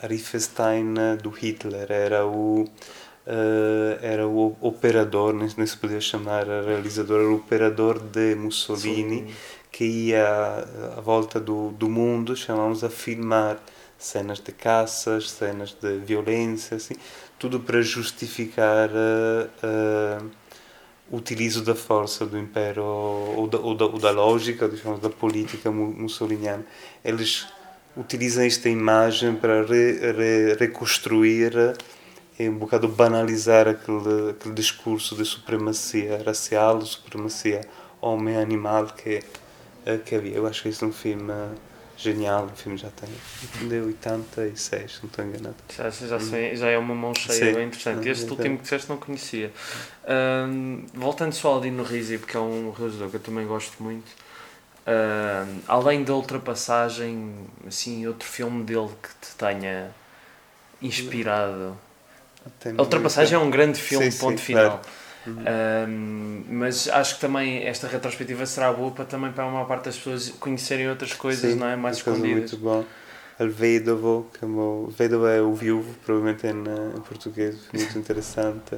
a 0.00 0.06
Riefenstein 0.06 0.94
do 1.22 1.30
Hitler, 1.30 1.90
era 1.90 2.26
o 2.26 2.64
uh, 3.30 3.98
era 4.02 4.26
o 4.26 4.56
operador, 4.60 5.32
nem, 5.32 5.48
nem 5.56 5.66
se 5.66 5.76
podia 5.76 6.00
chamar 6.00 6.46
realizador, 6.46 7.20
era 7.20 7.28
o 7.30 7.36
operador 7.36 7.98
de 7.98 8.34
Mussolini, 8.34 9.28
Sim. 9.28 9.34
que 9.70 9.84
ia 9.84 10.66
à 10.96 11.00
volta 11.00 11.38
do, 11.38 11.70
do 11.70 11.88
mundo, 11.88 12.34
chamamos 12.34 12.82
a 12.82 12.90
filmar 12.90 13.58
cenas 13.96 14.40
de 14.40 14.50
caças, 14.50 15.30
cenas 15.30 15.76
de 15.80 15.98
violência, 15.98 16.76
assim, 16.76 16.94
tudo 17.38 17.60
para 17.60 17.80
justificar 17.82 18.90
uh, 18.90 20.22
uh, 20.22 20.30
o 21.10 21.16
utilizo 21.16 21.62
da 21.62 21.74
força 21.74 22.24
do 22.24 22.38
Império 22.38 22.84
ou 22.84 23.46
da, 23.46 23.58
ou 23.58 23.74
da, 23.74 23.84
ou 23.84 23.98
da 23.98 24.10
lógica, 24.10 24.68
digamos, 24.68 25.00
da 25.00 25.10
política 25.10 25.70
mussoliniana. 25.70 26.64
Eles 27.04 27.46
utilizam 27.96 28.44
esta 28.44 28.68
imagem 28.68 29.34
para 29.34 29.62
re, 29.64 30.12
re, 30.12 30.54
reconstruir 30.58 31.52
é 32.40 32.48
um 32.48 32.56
bocado 32.56 32.88
banalizar 32.88 33.68
aquele, 33.68 34.30
aquele 34.30 34.54
discurso 34.54 35.14
de 35.14 35.26
supremacia 35.26 36.22
racial, 36.24 36.80
supremacia 36.80 37.60
homem-animal 38.00 38.86
que, 38.86 39.22
eh, 39.84 39.98
que 39.98 40.14
havia. 40.14 40.36
Eu 40.36 40.46
acho 40.46 40.62
que 40.62 40.70
isso 40.70 40.82
é 40.84 40.88
um 40.88 40.92
filme 40.92 41.32
genial, 41.98 42.46
o 42.46 42.56
filme 42.56 42.78
já 42.78 42.88
tem 42.88 43.10
de 43.68 43.74
86, 43.78 45.00
não 45.02 45.10
estou 45.10 45.22
enganado. 45.22 45.56
Já, 45.76 45.90
já, 45.90 46.18
sei, 46.18 46.56
já 46.56 46.68
é 46.70 46.78
uma 46.78 46.94
mão 46.94 47.14
cheia, 47.14 47.54
bem 47.54 47.66
interessante. 47.66 48.08
Este 48.08 48.30
último 48.30 48.56
que 48.56 48.62
disseste 48.62 48.88
não 48.88 48.96
conhecia. 48.96 49.52
Um, 50.08 50.86
voltando 50.94 51.34
só 51.34 51.52
ao 51.52 51.60
Dino 51.60 51.82
Risi, 51.82 52.16
porque 52.16 52.38
é 52.38 52.40
um 52.40 52.70
realizador 52.70 53.10
que 53.10 53.16
eu 53.16 53.20
também 53.20 53.46
gosto 53.46 53.82
muito, 53.82 54.10
um, 54.86 55.60
além 55.68 56.02
da 56.02 56.14
ultrapassagem, 56.14 57.34
assim, 57.66 58.06
outro 58.06 58.26
filme 58.26 58.64
dele 58.64 58.88
que 59.02 59.08
te 59.26 59.36
tenha 59.36 59.94
inspirado 60.80 61.76
a 62.76 62.82
Ultrapassagem 62.82 63.36
é 63.36 63.38
um 63.38 63.50
grande 63.50 63.80
filme, 63.80 64.10
sim, 64.10 64.18
ponto 64.18 64.38
sim, 64.38 64.46
final. 64.46 64.80
Claro. 64.80 65.00
Um, 65.26 66.44
mas 66.48 66.88
acho 66.88 67.16
que 67.16 67.20
também 67.20 67.64
esta 67.64 67.86
retrospectiva 67.86 68.46
será 68.46 68.72
boa 68.72 68.90
para 68.90 69.04
também 69.04 69.30
para 69.30 69.44
uma 69.46 69.66
parte 69.66 69.84
das 69.84 69.96
pessoas 69.96 70.30
conhecerem 70.30 70.88
outras 70.88 71.12
coisas, 71.12 71.52
sim, 71.52 71.58
não 71.58 71.66
é? 71.66 71.76
Mais 71.76 71.98
escondidas. 71.98 72.52
Muito 72.52 72.56
bom. 72.56 72.84
Alvedovo, 73.38 74.30
que 74.32 74.44
é 74.44 74.48
o 74.48 74.92
Vedovo 74.96 75.26
é 75.26 75.40
o 75.40 75.54
viúvo, 75.54 75.94
provavelmente 76.04 76.46
em, 76.46 76.96
em 76.96 77.00
português, 77.00 77.56
muito 77.72 77.96
interessante. 77.98 78.76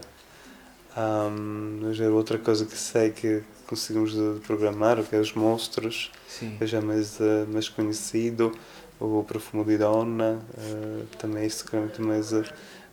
Um, 0.96 1.80
mas 1.82 2.00
é 2.00 2.08
outra 2.08 2.38
coisa 2.38 2.64
que 2.66 2.76
sei 2.76 3.10
que 3.10 3.42
conseguimos 3.66 4.12
programar, 4.46 5.02
que 5.02 5.16
é 5.16 5.18
os 5.18 5.32
monstros, 5.32 6.12
Sim. 6.28 6.54
que 6.58 6.64
é 6.64 6.66
já 6.66 6.80
mais, 6.80 7.18
uh, 7.18 7.46
mais 7.48 7.68
conhecido, 7.68 8.52
o 9.00 9.24
Profumo 9.24 9.64
di 9.64 9.78
Donna, 9.78 10.38
uh, 10.56 11.06
também 11.18 11.46
é 11.46 11.48
seguramente 11.48 12.00
mais, 12.00 12.32
uh, 12.32 12.44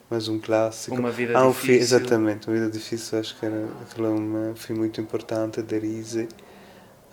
mais 0.10 0.28
um 0.28 0.40
clássico. 0.40 0.96
Uma 0.96 1.12
vida 1.12 1.38
ah, 1.38 1.48
um 1.48 1.52
difícil. 1.52 1.76
exatamente, 1.76 2.48
Uma 2.48 2.56
Vida 2.56 2.70
Difícil, 2.70 3.20
acho 3.20 3.38
que 3.38 3.46
era, 3.46 3.68
aquele 3.82 4.08
é 4.08 4.10
um 4.10 4.56
filme 4.56 4.80
muito 4.80 5.00
importante, 5.00 5.62
da 5.62 5.78
Risi. 5.78 6.28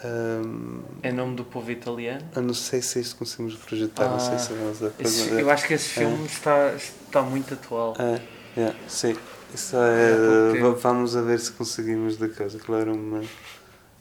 Um, 0.04 0.82
é 1.02 1.12
nome 1.12 1.36
do 1.36 1.44
povo 1.44 1.70
italiano? 1.70 2.22
Eu 2.34 2.42
não 2.42 2.54
sei 2.54 2.82
se 2.82 3.00
isso 3.00 3.16
conseguimos 3.16 3.54
projetar, 3.56 4.06
ah, 4.06 4.08
não 4.10 4.20
sei 4.20 4.38
se 4.38 4.52
nós 4.52 4.92
esse, 4.98 5.30
Eu 5.30 5.50
acho 5.50 5.66
que 5.66 5.74
esse 5.74 5.88
filme 5.88 6.22
é. 6.22 6.26
está, 6.26 6.74
está 6.74 7.22
muito 7.22 7.54
atual. 7.54 7.94
É, 7.98 8.60
é 8.60 8.74
sim. 8.88 9.16
Isso 9.54 9.76
é, 9.76 10.58
é 10.58 10.70
vamos 10.72 11.16
a 11.16 11.22
ver 11.22 11.38
se 11.38 11.52
conseguimos 11.52 12.16
da 12.16 12.28
coisa. 12.28 12.58
Claro, 12.58 12.94
uma, 12.94 13.22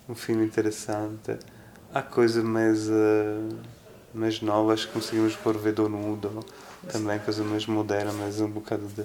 um 0.10 0.16
filme 0.16 0.46
interessante. 0.46 1.38
Há 1.94 2.02
coisas 2.02 2.44
mais, 2.44 2.90
uh, 2.90 3.56
mais 4.14 4.42
novas 4.42 4.84
que 4.84 4.92
conseguimos 4.92 5.36
pôr 5.36 5.58
Vedo 5.58 5.88
Nudo, 5.88 6.44
também 6.92 7.20
coisa 7.20 7.44
mais 7.44 7.66
moderna, 7.66 8.12
mais 8.14 8.40
um 8.40 8.50
bocado 8.50 8.88
de, 8.88 9.04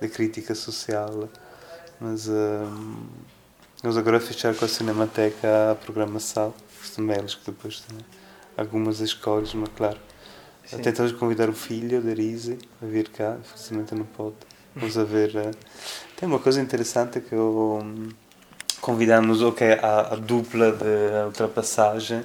de 0.00 0.08
crítica 0.08 0.54
social. 0.54 1.28
Mas. 2.00 2.28
Uh, 2.28 3.06
Vamos 3.82 3.98
agora 3.98 4.18
fechar 4.18 4.54
com 4.54 4.64
a 4.64 4.68
Cinemateca 4.68 5.72
a 5.72 5.74
programação, 5.74 6.54
os 6.82 6.90
temelos 6.90 7.34
que 7.34 7.50
depois 7.50 7.80
têm 7.80 7.98
algumas 8.56 9.00
escolhas, 9.00 9.52
mas 9.52 9.68
claro. 9.76 9.98
Sim. 10.64 10.78
Tentamos 10.78 11.12
convidar 11.12 11.50
o 11.50 11.52
filho 11.52 12.00
da 12.00 12.12
Rise 12.14 12.58
a 12.82 12.86
vir 12.86 13.10
cá, 13.10 13.36
infelizmente 13.38 13.94
não 13.94 14.06
pode. 14.06 14.34
Vamos 14.74 14.96
a 14.96 15.04
ver. 15.04 15.36
Uh, 15.36 15.50
tem 16.16 16.26
uma 16.26 16.38
coisa 16.38 16.60
interessante 16.60 17.20
que 17.20 17.34
eu, 17.34 17.80
um, 17.80 18.08
convidamos 18.80 19.42
okay, 19.42 19.74
a, 19.74 20.14
a 20.14 20.16
dupla 20.16 20.72
de 20.72 21.26
ultrapassagem. 21.26 22.24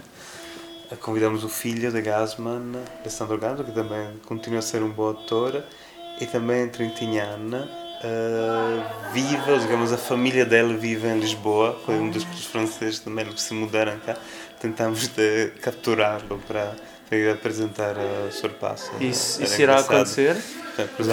Convidamos 1.00 1.44
o 1.44 1.50
filho 1.50 1.92
da 1.92 2.02
Gasman, 2.02 2.74
Alessandro 3.00 3.38
Gasman, 3.38 3.66
que 3.66 3.72
também 3.72 4.08
continua 4.26 4.60
a 4.60 4.62
ser 4.62 4.84
um 4.84 4.90
bom 4.90 5.12
ator, 5.12 5.64
e 6.20 6.26
também 6.26 6.68
Trintignana 6.68 7.70
uh, 8.04 9.14
vive, 9.14 9.60
digamos, 9.60 9.94
a 9.94 9.98
família 9.98 10.46
dela 10.46 10.74
vive 10.76 11.08
em 11.08 11.20
Lisboa, 11.20 11.80
foi 11.86 11.96
um 11.96 12.10
dos 12.10 12.24
franceses 12.46 13.00
também 13.00 13.26
que 13.26 13.42
se 13.42 13.54
mudaram 13.54 14.00
cá. 14.00 14.16
Tentamos 14.60 15.08
de 15.08 15.52
capturá-lo 15.62 16.40
para, 16.48 16.76
para 17.08 17.18
ir 17.18 17.32
apresentar 17.32 17.96
a 17.98 18.32
Sorpasso. 18.32 18.92
Isso, 19.00 19.42
isso 19.42 19.62
irá 19.62 19.80
acontecer? 19.80 20.36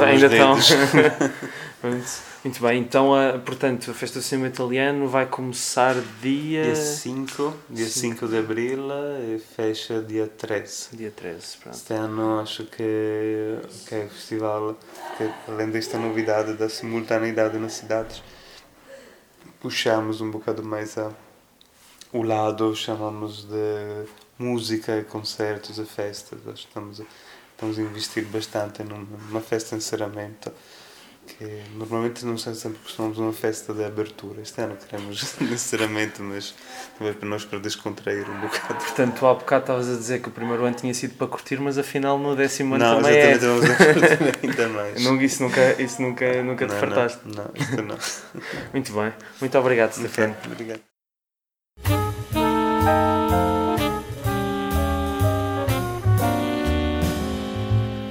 Ainda 0.06 0.26
estão. 0.26 0.58
Muito 1.80 2.60
bem, 2.60 2.80
então, 2.80 3.12
uh, 3.12 3.38
portanto, 3.38 3.88
a 3.88 3.94
Festa 3.94 4.18
do 4.18 4.22
Cinema 4.22 4.48
Italiano 4.48 5.06
vai 5.06 5.26
começar 5.26 5.94
dia... 6.20 6.64
Dia 6.64 6.74
5, 6.74 7.54
dia 7.70 7.86
5 7.86 8.26
de 8.26 8.38
Abril 8.38 8.88
e 9.32 9.38
fecha 9.38 10.02
dia 10.02 10.26
13. 10.26 10.96
Dia 10.96 11.12
13, 11.12 11.56
pronto. 11.58 11.76
Este 11.76 11.94
ano 11.94 12.40
acho 12.40 12.64
que, 12.64 13.60
que 13.86 13.94
é 13.94 14.04
o 14.06 14.08
festival, 14.08 14.76
que 15.16 15.30
além 15.46 15.70
desta 15.70 15.98
novidade 15.98 16.54
da 16.54 16.68
simultaneidade 16.68 17.56
nas 17.58 17.74
cidades, 17.74 18.24
puxamos 19.60 20.20
um 20.20 20.32
bocado 20.32 20.64
mais 20.64 20.98
a, 20.98 21.12
o 22.12 22.22
lado, 22.22 22.74
chamamos 22.74 23.44
de 23.44 24.04
música 24.36 25.04
concertos 25.04 25.78
e 25.78 25.84
festas. 25.84 26.40
Estamos, 26.56 27.00
estamos 27.52 27.78
a 27.78 27.82
investir 27.82 28.24
bastante 28.24 28.82
numa 28.82 29.40
festa 29.40 29.76
de 29.76 29.76
encerramento 29.76 30.52
que 31.28 31.62
normalmente 31.74 32.24
não 32.24 32.38
sei 32.38 32.54
sempre 32.54 32.78
costumamos 32.78 33.18
uma 33.18 33.32
festa 33.32 33.74
de 33.74 33.84
abertura. 33.84 34.40
Este 34.40 34.60
ano 34.62 34.76
queremos 34.76 35.36
necessariamente, 35.40 36.22
mas 36.22 36.54
também 36.98 37.12
para 37.12 37.28
nós 37.28 37.44
para 37.44 37.58
descontrair 37.58 38.28
um 38.28 38.40
bocado. 38.40 38.74
Portanto, 38.74 39.18
tu 39.18 39.26
há 39.26 39.34
bocado 39.34 39.62
estavas 39.64 39.88
a 39.88 39.96
dizer 39.96 40.20
que 40.20 40.28
o 40.28 40.32
primeiro 40.32 40.64
ano 40.64 40.74
tinha 40.74 40.94
sido 40.94 41.14
para 41.14 41.26
curtir, 41.26 41.60
mas 41.60 41.76
afinal 41.76 42.18
no 42.18 42.34
décimo 42.34 42.74
ano 42.74 42.84
não, 42.84 42.96
também 42.96 43.18
é. 43.18 43.38
Não, 43.38 43.56
exatamente, 43.62 44.38
ainda 44.48 44.68
mais. 44.68 45.04
Não, 45.04 45.20
isso 45.20 45.42
nunca, 45.42 45.82
isso 45.82 46.02
nunca, 46.02 46.42
nunca 46.42 46.66
te 46.66 46.72
não, 46.72 46.80
fartaste. 46.80 47.20
Não, 47.24 47.44
não, 47.44 47.50
isto 47.54 47.82
não. 47.82 47.98
Muito 48.72 48.92
bem. 48.92 49.12
Muito 49.40 49.58
obrigado, 49.58 49.92
Stefano. 49.92 50.34
Obrigado. 50.46 50.80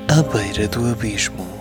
À 0.09 0.23
beira 0.23 0.67
do 0.67 0.89
abismo 0.89 1.56